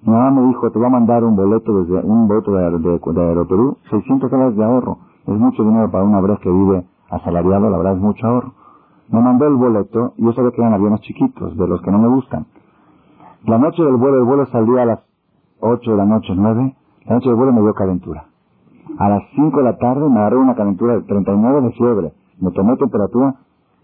[0.03, 3.21] Mi mamá me dijo, te voy a mandar un boleto desde un boleto de, de,
[3.21, 4.99] Aeroperú, 600 dólares de ahorro.
[5.25, 8.53] Es mucho dinero para una vez que vive asalariado, la verdad es mucho ahorro.
[9.09, 11.97] Me mandó el boleto y yo sabía que eran aviones chiquitos, de los que no
[11.97, 12.45] me gustan.
[13.45, 15.06] La noche del vuelo, el vuelo salió a las
[15.59, 16.75] 8 de la noche, 9.
[17.05, 18.25] La noche del vuelo me dio calentura.
[18.97, 22.13] A las 5 de la tarde me agarró una calentura de 39 de fiebre.
[22.39, 23.35] Me tomé temperatura,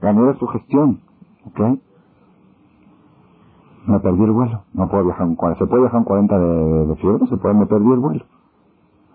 [0.01, 0.99] gané de sugestión.
[1.45, 1.59] ¿Ok?
[3.87, 4.63] Me perdí el vuelo.
[4.73, 5.59] No puedo viajar en 40.
[5.59, 7.27] ¿Se puede viajar en 40 de, de, fiebre?
[7.27, 8.25] Se puede, me perdí el vuelo.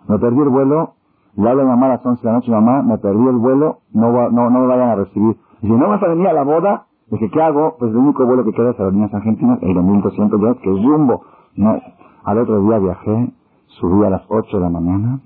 [0.09, 0.95] Me perdí el vuelo.
[1.37, 3.79] Le hablo a mamá a las 11 de la noche, mamá, me perdí el vuelo,
[3.93, 5.37] no, no, no me vayan a recibir.
[5.63, 7.77] Y si no vas a venir a la boda, dije, ¿qué hago?
[7.79, 10.61] Pues el único vuelo que queda es a las líneas argentinas, el de 1200 dólares,
[10.63, 11.23] que es Jumbo.
[11.55, 11.81] No,
[12.25, 13.33] al otro día viajé,
[13.67, 15.21] subí a las 8 de la mañana,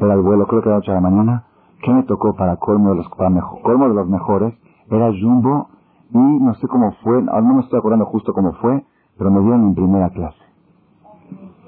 [0.00, 1.44] era el vuelo, creo que era 8 de la mañana.
[1.82, 3.30] ¿Qué me tocó para colmo de los, para
[3.62, 4.54] colmo de los mejores?
[4.90, 5.68] Era Jumbo
[6.12, 8.84] y no sé cómo fue, no me estoy acordando justo cómo fue,
[9.18, 10.38] pero me dieron en primera clase.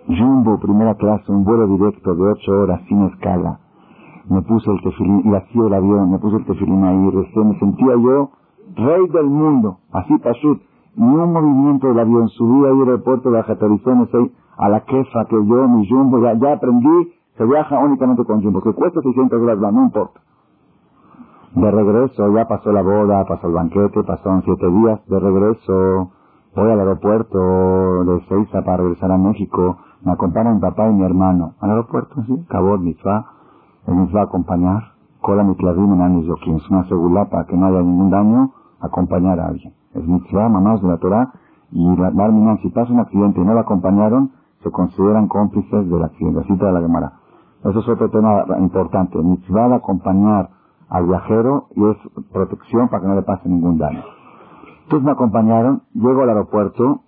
[0.08, 3.58] Jumbo, primera clase, un vuelo directo de 8 horas sin escala.
[4.28, 7.58] Me puse el tefilín, y así el avión, me puse el tefilín ahí, recién me
[7.58, 8.30] sentía yo
[8.74, 10.58] rey del mundo, así pasó
[10.96, 14.08] ni un movimiento del avión, subí ahí al aeropuerto de Ajatorizones,
[14.56, 18.62] a la quefa que yo, mi Jumbo, ya, ya aprendí se viaja únicamente con Jumbo,
[18.62, 20.20] que cuesta 600 dólares, no importa.
[21.54, 25.00] De regreso, ya pasó la boda, pasó el banquete, pasaron siete días.
[25.06, 26.10] De regreso,
[26.54, 29.76] voy al aeropuerto de Seiza para regresar a México.
[30.02, 31.54] Me acompañan mi papá y mi hermano.
[31.60, 33.26] Al aeropuerto, sí, Cabot, Mitzvah.
[33.86, 34.82] Él nos va a acompañar.
[35.20, 39.40] Cola mi clavim en anis Es una segula para que no haya ningún daño, acompañar
[39.40, 39.72] a alguien.
[39.96, 41.32] Es Mitzvah, mamás de la Torah.
[41.72, 44.30] Y la Barminan, si pasa un accidente y no la acompañaron,
[44.62, 46.40] se consideran cómplices del accidente.
[46.40, 47.12] Así te la Gemara.
[47.64, 49.18] Eso es otro tema importante.
[49.18, 50.50] Mitzvah de acompañar
[50.88, 51.96] al viajero y es
[52.32, 54.02] protección para que no le pase ningún daño.
[54.84, 57.00] Entonces me acompañaron, llego al aeropuerto,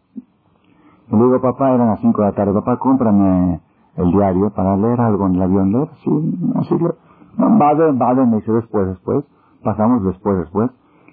[1.11, 3.61] y le digo, papá, eran las 5 de la tarde, papá, cómprame
[3.97, 6.11] el diario para leer algo en el avión, leer, sí,
[6.57, 6.91] así le...
[7.37, 9.25] No, vale, vale, me dice después, después,
[9.63, 10.71] pasamos después, después,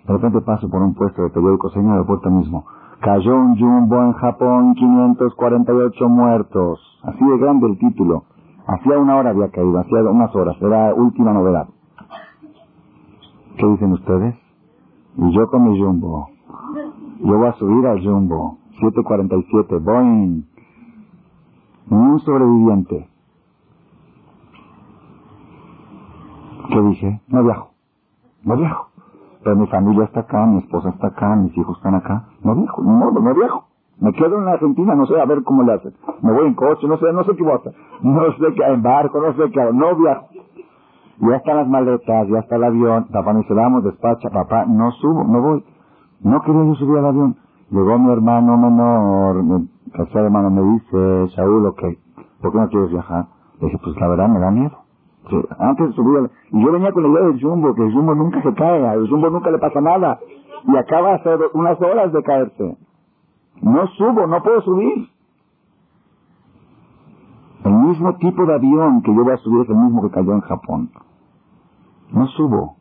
[0.07, 2.65] de repente paso por un puesto de periódico, señor, el aeropuerto mismo.
[3.01, 6.79] Cayó un jumbo en Japón, 548 muertos.
[7.03, 8.23] Así de grande el título.
[8.67, 11.67] Hacía una hora había caído, hacía unas horas, era última novedad.
[13.57, 14.35] ¿Qué dicen ustedes?
[15.17, 16.29] Y yo con mi jumbo.
[17.19, 18.57] Yo voy a subir al jumbo.
[18.79, 20.43] 747, Boeing.
[21.89, 23.07] Un sobreviviente.
[26.69, 27.21] ¿Qué dije?
[27.27, 27.69] No viajo.
[28.43, 28.94] No viajo.
[29.45, 32.23] Pero mi familia está acá, mi esposa está acá, mis hijos están acá.
[32.43, 33.65] No viajo, no, no viajo.
[34.01, 35.93] Me quedo en la Argentina, no sé a ver cómo le hacen.
[36.23, 37.59] Me voy en coche, no sé, no sé qué voy
[38.01, 39.71] No sé qué, en barco, no sé qué.
[39.71, 40.25] No viajo.
[41.19, 43.05] Ya están las maletas, ya está el avión.
[43.13, 45.63] Papá me dice, vamos, despacha, papá, no subo, no voy.
[46.21, 47.35] No quería yo subir al avión.
[47.69, 51.83] Llegó mi hermano menor, mi tercer hermano me dice, Saúl, ok,
[52.41, 53.27] ¿por qué no quieres viajar?
[53.61, 54.84] Le dije, pues la verdad me da miedo.
[55.59, 58.53] Antes subir, y yo venía con el idea del jumbo, que el jumbo nunca se
[58.53, 60.19] cae, al jumbo nunca le pasa nada.
[60.67, 62.77] Y acaba de hacer unas horas de caerse.
[63.61, 65.09] No subo, no puedo subir.
[67.63, 70.33] El mismo tipo de avión que yo voy a subir es el mismo que cayó
[70.33, 70.89] en Japón.
[72.11, 72.75] No subo.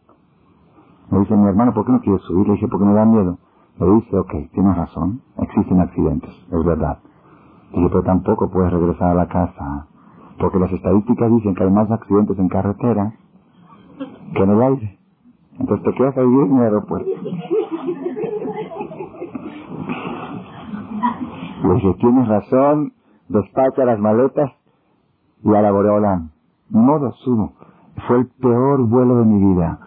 [1.10, 2.46] Me dice mi hermano, ¿por qué no quieres subir?
[2.46, 3.38] Le dije, porque me da miedo.
[3.78, 6.98] Le dice, ok, tienes razón, existen accidentes, es verdad.
[7.72, 9.88] Le dije, pero tampoco puedes regresar a la casa,
[10.38, 13.12] porque las estadísticas dicen que hay más accidentes en carretera
[14.34, 14.98] que en el aire.
[15.58, 17.10] Entonces te quedas ahí en el aeropuerto.
[21.64, 22.92] Le dije, tienes razón,
[23.28, 24.50] despacha las maletas
[25.44, 26.30] y a la Boreolán.
[26.70, 27.52] Modo subo.
[28.06, 29.78] Fue el peor vuelo de mi vida.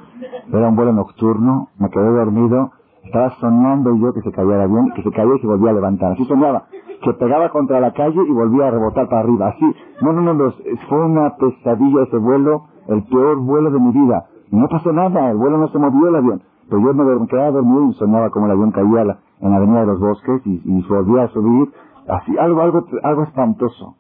[0.52, 2.72] Era un vuelo nocturno, me quedé dormido,
[3.04, 5.74] estaba soñando yo que se caía el avión, que se caía y se volvía a
[5.74, 6.14] levantar.
[6.14, 6.68] Así soñaba,
[7.04, 9.50] que pegaba contra la calle y volvía a rebotar para arriba.
[9.50, 9.66] Así,
[10.02, 10.54] no, no, no,
[10.90, 14.26] fue una pesadilla ese vuelo, el peor vuelo de mi vida.
[14.52, 16.42] Y no pasó nada, el vuelo no se movió el avión.
[16.70, 19.88] Pero yo me quedaba dormido y soñaba como el avión caía en la avenida de
[19.88, 21.72] los bosques y, y volvía a subir.
[22.08, 23.96] Así, algo, algo, algo espantoso.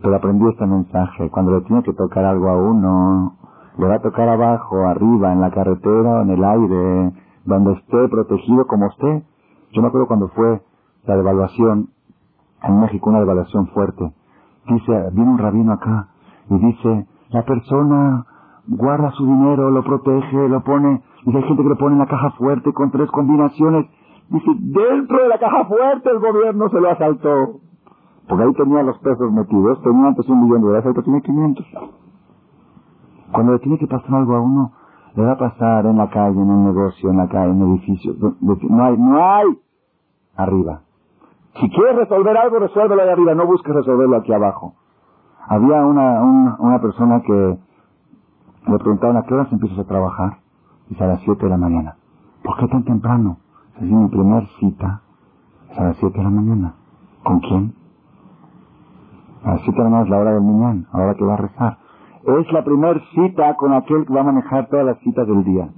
[0.00, 1.30] Pero aprendí este mensaje.
[1.30, 3.36] Cuando le tiene que tocar algo a uno,
[3.78, 7.12] le va a tocar abajo, arriba, en la carretera, en el aire,
[7.44, 9.22] donde esté protegido como usted.
[9.72, 10.62] Yo me acuerdo cuando fue
[11.04, 11.88] la devaluación
[12.62, 14.12] en México, una devaluación fuerte.
[14.68, 16.08] Dice, viene un rabino acá
[16.50, 18.26] y dice, la persona
[18.66, 22.06] guarda su dinero, lo protege, lo pone, dice, hay gente que lo pone en la
[22.06, 23.86] caja fuerte con tres combinaciones.
[24.28, 27.60] Dice, dentro de la caja fuerte el gobierno se lo asaltó.
[28.28, 31.66] Porque ahí tenía los pesos metidos, tenía antes un millón de dólares, ahorita tiene 500.
[33.32, 34.72] Cuando le tiene que pasar algo a uno,
[35.14, 37.68] le va a pasar en la calle, en el negocio, en la calle, en el
[37.68, 38.14] edificio.
[38.40, 39.58] No hay, no hay
[40.36, 40.80] arriba.
[41.60, 44.74] Si quieres resolver algo, resuélvelo ahí arriba, no busques resolverlo aquí abajo.
[45.48, 46.22] Había una,
[46.58, 47.58] una, persona que
[48.66, 50.38] le preguntaban a qué hora se empieza a trabajar.
[50.88, 51.96] Dice a las 7 de la mañana.
[52.42, 53.38] ¿Por qué tan temprano?
[53.76, 55.02] Es mi primer cita
[55.70, 56.74] es a las 7 de la mañana.
[57.22, 57.74] ¿Con quién?
[59.44, 61.24] A las 7 de la mañana es la hora del mañana, a la hora que
[61.24, 61.78] va a rezar.
[62.26, 65.68] Es la primera cita con aquel que va a manejar todas las citas del día.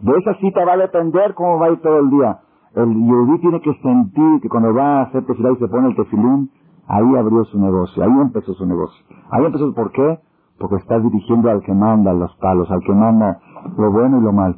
[0.00, 2.38] De esa cita va a depender cómo va a ir todo el día.
[2.76, 5.96] El yudí tiene que sentir que cuando va a hacer tefilá y se pone el
[5.96, 6.50] tefilín,
[6.86, 9.02] ahí abrió su negocio, ahí empezó su negocio.
[9.30, 10.18] Ahí empezó, ¿por qué?
[10.58, 13.40] Porque está dirigiendo al que manda los palos, al que manda
[13.78, 14.56] lo bueno y lo malo.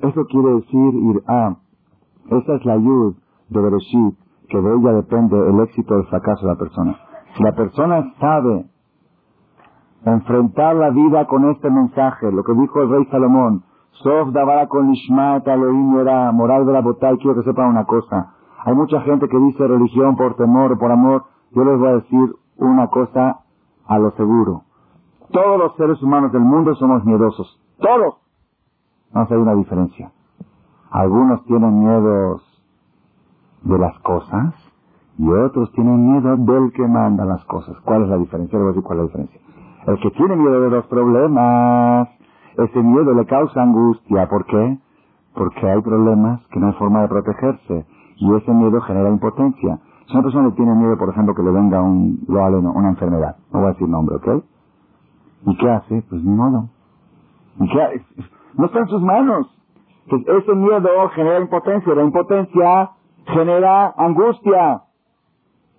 [0.00, 1.56] Eso quiere decir ir a,
[2.30, 3.14] esa es la ayuda
[3.50, 4.14] de Bereshit,
[4.48, 6.96] que de ella depende el éxito o el fracaso de la persona.
[7.36, 8.64] Si la persona sabe
[10.06, 14.92] enfrentar la vida con este mensaje, lo que dijo el rey Salomón, Sof Davara con
[14.92, 18.34] Ishmael Elohim era moral de la botay, quiero que sepan una cosa.
[18.64, 21.24] Hay mucha gente que dice religión por temor o por amor.
[21.52, 23.40] Yo les voy a decir una cosa
[23.86, 24.62] a lo seguro.
[25.32, 27.60] Todos los seres humanos del mundo somos miedosos.
[27.78, 28.16] Todos.
[29.12, 30.12] No hay una diferencia.
[30.90, 32.42] Algunos tienen miedos
[33.62, 34.54] de las cosas
[35.18, 37.76] y otros tienen miedo del que manda las cosas.
[37.84, 38.58] ¿Cuál es la diferencia?
[38.58, 39.40] Les voy a decir cuál es la diferencia.
[39.86, 42.08] El que tiene miedo de los problemas,
[42.64, 44.28] ese miedo le causa angustia.
[44.28, 44.78] ¿Por qué?
[45.34, 47.86] Porque hay problemas que no hay forma de protegerse.
[48.16, 49.78] Y ese miedo genera impotencia.
[50.06, 53.60] Si una persona tiene miedo, por ejemplo, que le venga un, lo una enfermedad, no
[53.60, 54.44] voy a decir nombre, ¿ok?
[55.46, 56.02] ¿Y qué hace?
[56.08, 56.68] Pues ni modo.
[57.60, 58.02] ¿Y qué
[58.54, 59.46] No está en sus manos.
[60.08, 61.94] Pues ese miedo genera impotencia.
[61.94, 62.90] La impotencia
[63.26, 64.82] genera angustia.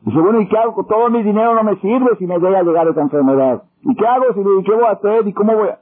[0.03, 0.83] Dice, bueno, ¿y qué hago?
[0.85, 3.63] Todo mi dinero no me sirve si me llega a llegar esa enfermedad.
[3.81, 4.25] ¿Y qué hago?
[4.29, 5.27] ¿Y qué voy a hacer?
[5.27, 5.80] ¿Y cómo voy a...?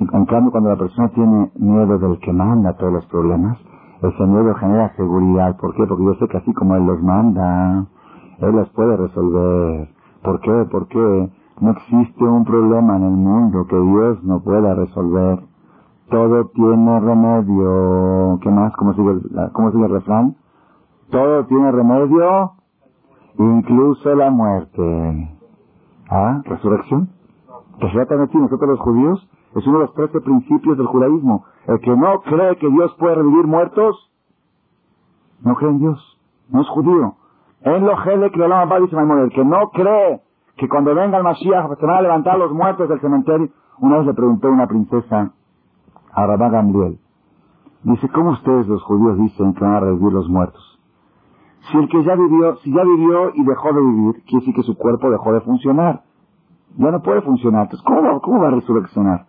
[0.00, 3.58] En cambio, cuando la persona tiene miedo del que manda todos los problemas,
[4.02, 5.56] ese miedo genera seguridad.
[5.56, 5.86] ¿Por qué?
[5.86, 7.84] Porque yo sé que así como Él los manda,
[8.38, 9.88] Él los puede resolver.
[10.22, 10.66] ¿Por qué?
[10.70, 11.30] Porque
[11.60, 15.40] no existe un problema en el mundo que Dios no pueda resolver.
[16.10, 18.38] Todo tiene remedio.
[18.40, 18.72] ¿Qué más?
[18.76, 19.20] ¿Cómo sigue,
[19.52, 20.36] cómo sigue el refrán?
[21.10, 22.52] Todo tiene remedio,
[23.38, 25.28] incluso la muerte.
[26.08, 26.40] ¿Ah?
[26.44, 27.08] ¿Resurrección?
[27.80, 31.44] Pues ya nosotros los judíos, es uno de los trece principios del judaísmo.
[31.66, 34.10] El que no cree que Dios puede revivir muertos,
[35.42, 36.18] no cree en Dios.
[36.50, 37.14] No es judío.
[37.62, 37.96] En lo
[38.30, 40.20] que llama dice El que no cree
[40.56, 43.48] que cuando venga el Mashiach se van a levantar los muertos del cementerio.
[43.78, 45.32] Una vez le preguntó una princesa
[46.12, 46.98] a Rabá Gamliel.
[47.84, 50.64] Dice, ¿cómo ustedes los judíos dicen que van a revivir los muertos?
[51.70, 54.62] Si el que ya vivió, si ya vivió y dejó de vivir, quiere decir que
[54.62, 56.02] su cuerpo dejó de funcionar.
[56.76, 57.64] Ya no puede funcionar.
[57.64, 59.26] Entonces, ¿cómo, cómo va a resurreccionar?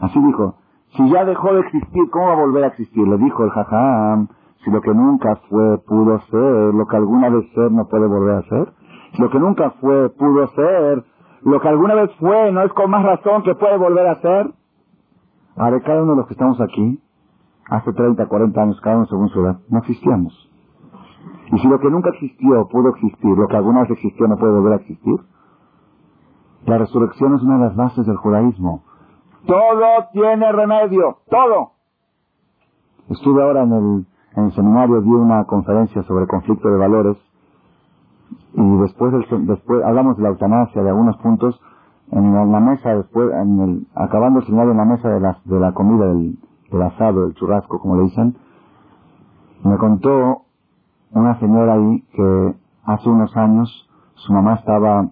[0.00, 0.54] Así dijo.
[0.96, 3.06] Si ya dejó de existir, ¿cómo va a volver a existir?
[3.06, 4.28] Le dijo el jajam.
[4.64, 8.36] Si lo que nunca fue pudo ser, lo que alguna vez ser no puede volver
[8.36, 8.72] a ser.
[9.12, 11.04] Si lo que nunca fue pudo ser,
[11.42, 14.52] lo que alguna vez fue no es con más razón que puede volver a ser.
[15.56, 17.00] Ahora, cada uno de los que estamos aquí,
[17.70, 20.50] hace 30, 40 años, cada uno según su edad, no existíamos.
[21.52, 24.52] Y si lo que nunca existió pudo existir, lo que alguna vez existió no puede
[24.52, 25.16] volver a existir,
[26.66, 28.82] La resurrección es una de las bases del judaísmo.
[29.46, 31.72] Todo tiene remedio, todo.
[33.10, 37.16] Estuve ahora en el, en el seminario, di una conferencia sobre conflicto de valores
[38.54, 39.12] y después,
[39.46, 41.60] después hablamos de la eutanasia, de algunos puntos,
[42.10, 45.60] en la, mesa, después, en el, acabando el seminario en la mesa de la, de
[45.60, 46.38] la comida, del,
[46.70, 48.36] del asado, del churrasco, como le dicen,
[49.62, 50.42] me contó
[51.12, 55.08] una señora ahí que hace unos años su mamá estaba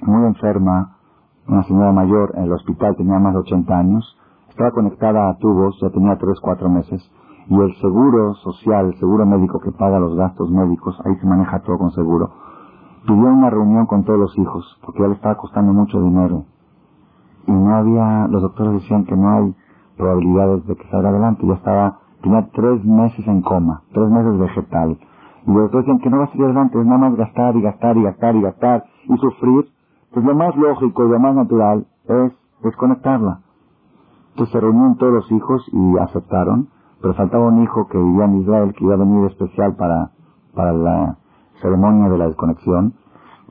[0.00, 0.96] muy enferma,
[1.48, 4.18] una señora mayor en el hospital, tenía más de 80 años,
[4.48, 7.10] estaba conectada a tubos, ya tenía 3, 4 meses,
[7.48, 11.60] y el seguro social, el seguro médico que paga los gastos médicos, ahí se maneja
[11.60, 12.30] todo con seguro,
[13.06, 16.44] pidió una reunión con todos los hijos, porque ya le estaba costando mucho dinero.
[17.46, 19.54] Y no había, los doctores decían que no hay
[19.96, 24.98] probabilidades de que salga adelante, ya estaba, tenía tres meses en coma, tres meses vegetal.
[25.46, 27.62] Y los doctores decían que no va a salir adelante, es nada más gastar y
[27.62, 29.66] gastar y gastar y gastar y sufrir.
[30.12, 32.32] Pues lo más lógico y lo más natural es
[32.62, 33.40] desconectarla.
[34.30, 36.68] Entonces se reunieron todos los hijos y aceptaron,
[37.00, 40.10] pero faltaba un hijo que vivía en Israel que iba a venir especial para,
[40.54, 41.16] para la
[41.60, 42.94] ceremonia de la desconexión.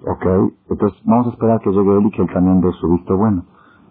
[0.08, 0.26] Ok,
[0.70, 3.44] entonces vamos a esperar que llegue él y que él también dé su visto bueno.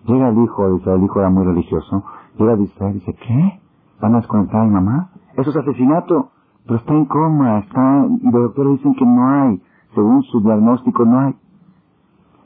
[0.06, 2.04] Llega el hijo de Israel, el hijo era muy religioso,
[2.38, 3.60] llega de Israel y dice, ¿qué?
[4.00, 5.10] ¿Van a desconectar a mi mamá?
[5.36, 6.30] Eso es asesinato,
[6.66, 9.62] pero está en coma, está, y los doctores dicen que no hay,
[9.94, 11.36] según su diagnóstico no hay.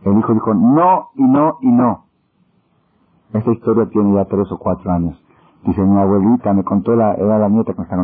[0.04, 2.04] El hijo dijo, no, y no, y no.
[3.32, 5.20] Esta historia tiene ya tres o cuatro años.
[5.64, 7.96] Dice, mi abuelita me contó, la, era la nieta que me está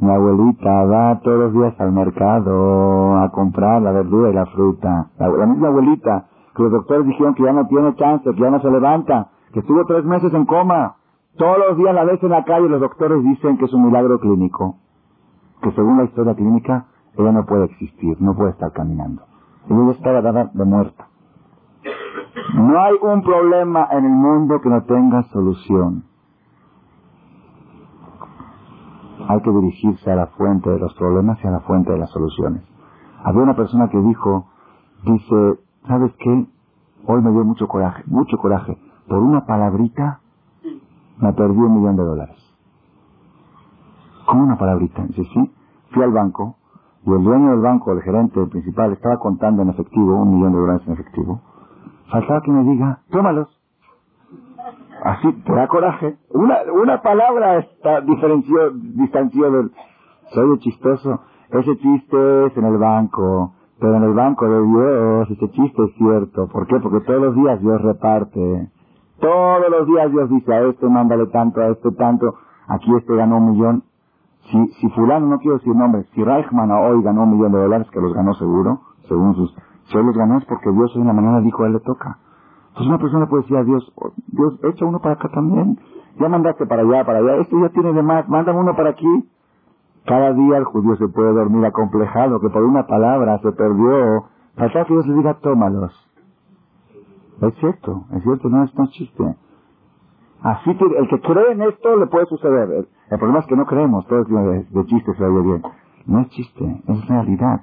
[0.00, 5.10] mi abuelita va todos los días al mercado a comprar la verdura y la fruta.
[5.18, 8.60] La, misma abuelita, que los doctores dijeron que ya no tiene chance, que ya no
[8.60, 10.94] se levanta, que estuvo tres meses en coma.
[11.36, 14.20] Todos los días la ves en la calle los doctores dicen que es un milagro
[14.20, 14.76] clínico.
[15.62, 16.86] Que según la historia clínica,
[17.16, 19.22] ella no puede existir, no puede estar caminando.
[19.68, 21.07] Ella estaba dada de muerta.
[22.54, 26.04] No hay un problema en el mundo que no tenga solución.
[29.28, 32.10] hay que dirigirse a la fuente de los problemas y a la fuente de las
[32.10, 32.62] soluciones.
[33.22, 34.46] Había una persona que dijo,
[35.04, 36.46] dice, ¿sabes qué?
[37.06, 38.78] Hoy me dio mucho coraje, mucho coraje.
[39.06, 40.20] Por una palabrita
[41.20, 42.36] me perdí un millón de dólares.
[44.24, 45.04] ¿Cómo una palabrita?
[45.08, 45.50] Dice, sí.
[45.90, 46.56] Fui al banco
[47.04, 50.58] y el dueño del banco, el gerente principal, estaba contando en efectivo, un millón de
[50.58, 51.40] dólares en efectivo.
[52.10, 53.48] Faltaba que me diga, tómalos.
[55.04, 56.16] Así te da coraje.
[56.30, 59.70] Una, una palabra está diferenció, distanció del...
[60.32, 61.20] Soy chistoso.
[61.50, 65.94] Ese chiste es en el banco, pero en el banco de Dios ese chiste es
[65.96, 66.48] cierto.
[66.48, 66.78] ¿Por qué?
[66.80, 68.68] Porque todos los días Dios reparte.
[69.20, 72.34] Todos los días Dios dice a este mándale tanto, a este tanto.
[72.68, 73.82] Aquí este ganó un millón.
[74.50, 77.88] Si, si fulano, no quiero decir nombres, si Reichman hoy ganó un millón de dólares,
[77.90, 79.54] que los ganó seguro, según sus...
[79.92, 82.18] Los ganó porque Dios en la mañana dijo a él le toca.
[82.68, 85.78] Entonces una persona puede decir a Dios, oh, Dios, echa uno para acá también.
[86.18, 89.28] Ya mandaste para allá, para allá, esto ya tiene de más, mándame uno para aquí.
[90.04, 94.24] Cada día el judío se puede dormir acomplejado, que por una palabra se perdió.
[94.56, 95.92] Hasta que Dios le diga, tómalos.
[97.40, 99.36] Es cierto, es cierto, no es tan chiste.
[100.42, 102.86] Así que el que cree en esto le puede suceder.
[103.10, 105.62] El, problema es que no creemos, todo es de, de chiste se oye bien.
[106.06, 107.62] No es chiste, es realidad,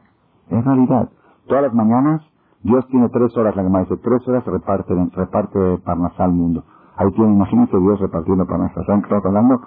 [0.49, 1.09] es realidad.
[1.47, 2.21] Todas las mañanas
[2.65, 6.63] Dios tiene tres horas, la que dice, tres horas reparte, reparte Parnasal al mundo.
[6.97, 8.83] Ahí tiene, imagínense Dios repartiendo Parnasal.
[8.87, 9.61] ¿Saben que estamos hablando?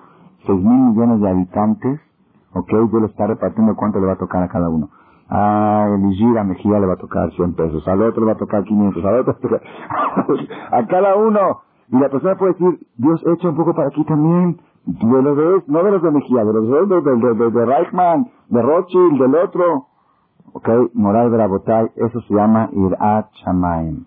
[0.46, 2.00] Seis mil millones de habitantes,
[2.54, 4.88] ok, Dios le está repartiendo cuánto le va a tocar a cada uno.
[5.28, 8.38] A Eligir, a Mejía le va a tocar 100 pesos, al otro le va a
[8.38, 9.36] tocar 500, al otro
[10.72, 11.60] a cada uno.
[11.92, 15.62] Y la persona puede decir, Dios echa un poco para aquí también, de los de,
[15.68, 19.34] no de los de Mejía, de los de, de, de, de Reichman, de Rothschild, del
[19.36, 19.87] otro.
[20.52, 20.68] ¿Ok?
[20.94, 24.06] Moral Brabotay, eso se llama Irat Shamaim.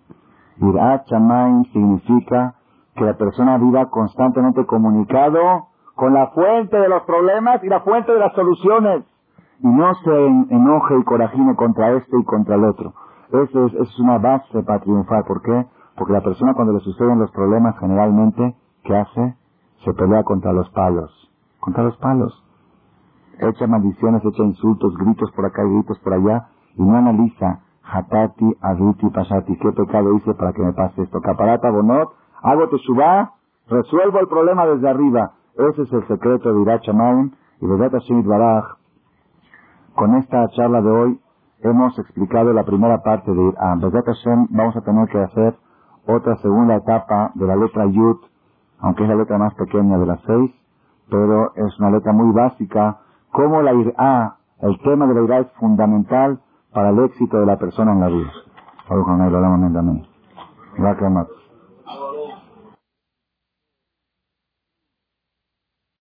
[0.58, 2.54] Irat Shamaim significa
[2.94, 8.12] que la persona viva constantemente comunicado con la fuente de los problemas y la fuente
[8.12, 9.04] de las soluciones.
[9.60, 12.92] Y no se enoje y corajine contra este y contra el otro.
[13.32, 15.24] Eso es, es una base para triunfar.
[15.24, 15.66] ¿Por qué?
[15.96, 19.36] Porque la persona cuando le suceden los problemas generalmente, ¿qué hace?
[19.84, 21.10] Se pelea contra los palos.
[21.60, 22.41] Contra los palos
[23.38, 28.56] echa maldiciones, echa insultos, gritos por acá y gritos por allá, y no analiza, hatati,
[28.60, 31.20] aduti, pasati, qué pecado hice para que me pase esto.
[31.20, 32.10] Caparata, bonot,
[32.42, 33.32] hago teshuvah,
[33.68, 35.32] resuelvo el problema desde arriba.
[35.54, 38.64] Ese es el secreto de Irachamaim y de Shemit Baraj.
[39.94, 41.20] Con esta charla de hoy
[41.60, 43.80] hemos explicado la primera parte de Irán.
[43.80, 45.54] Hashem vamos a tener que hacer
[46.06, 48.16] otra segunda etapa de la letra Yud,
[48.80, 50.50] aunque es la letra más pequeña de las seis,
[51.10, 53.01] pero es una letra muy básica
[53.32, 56.38] cómo la IRA, el tema de la IRA es fundamental
[56.72, 58.30] para el éxito de la persona en la vida.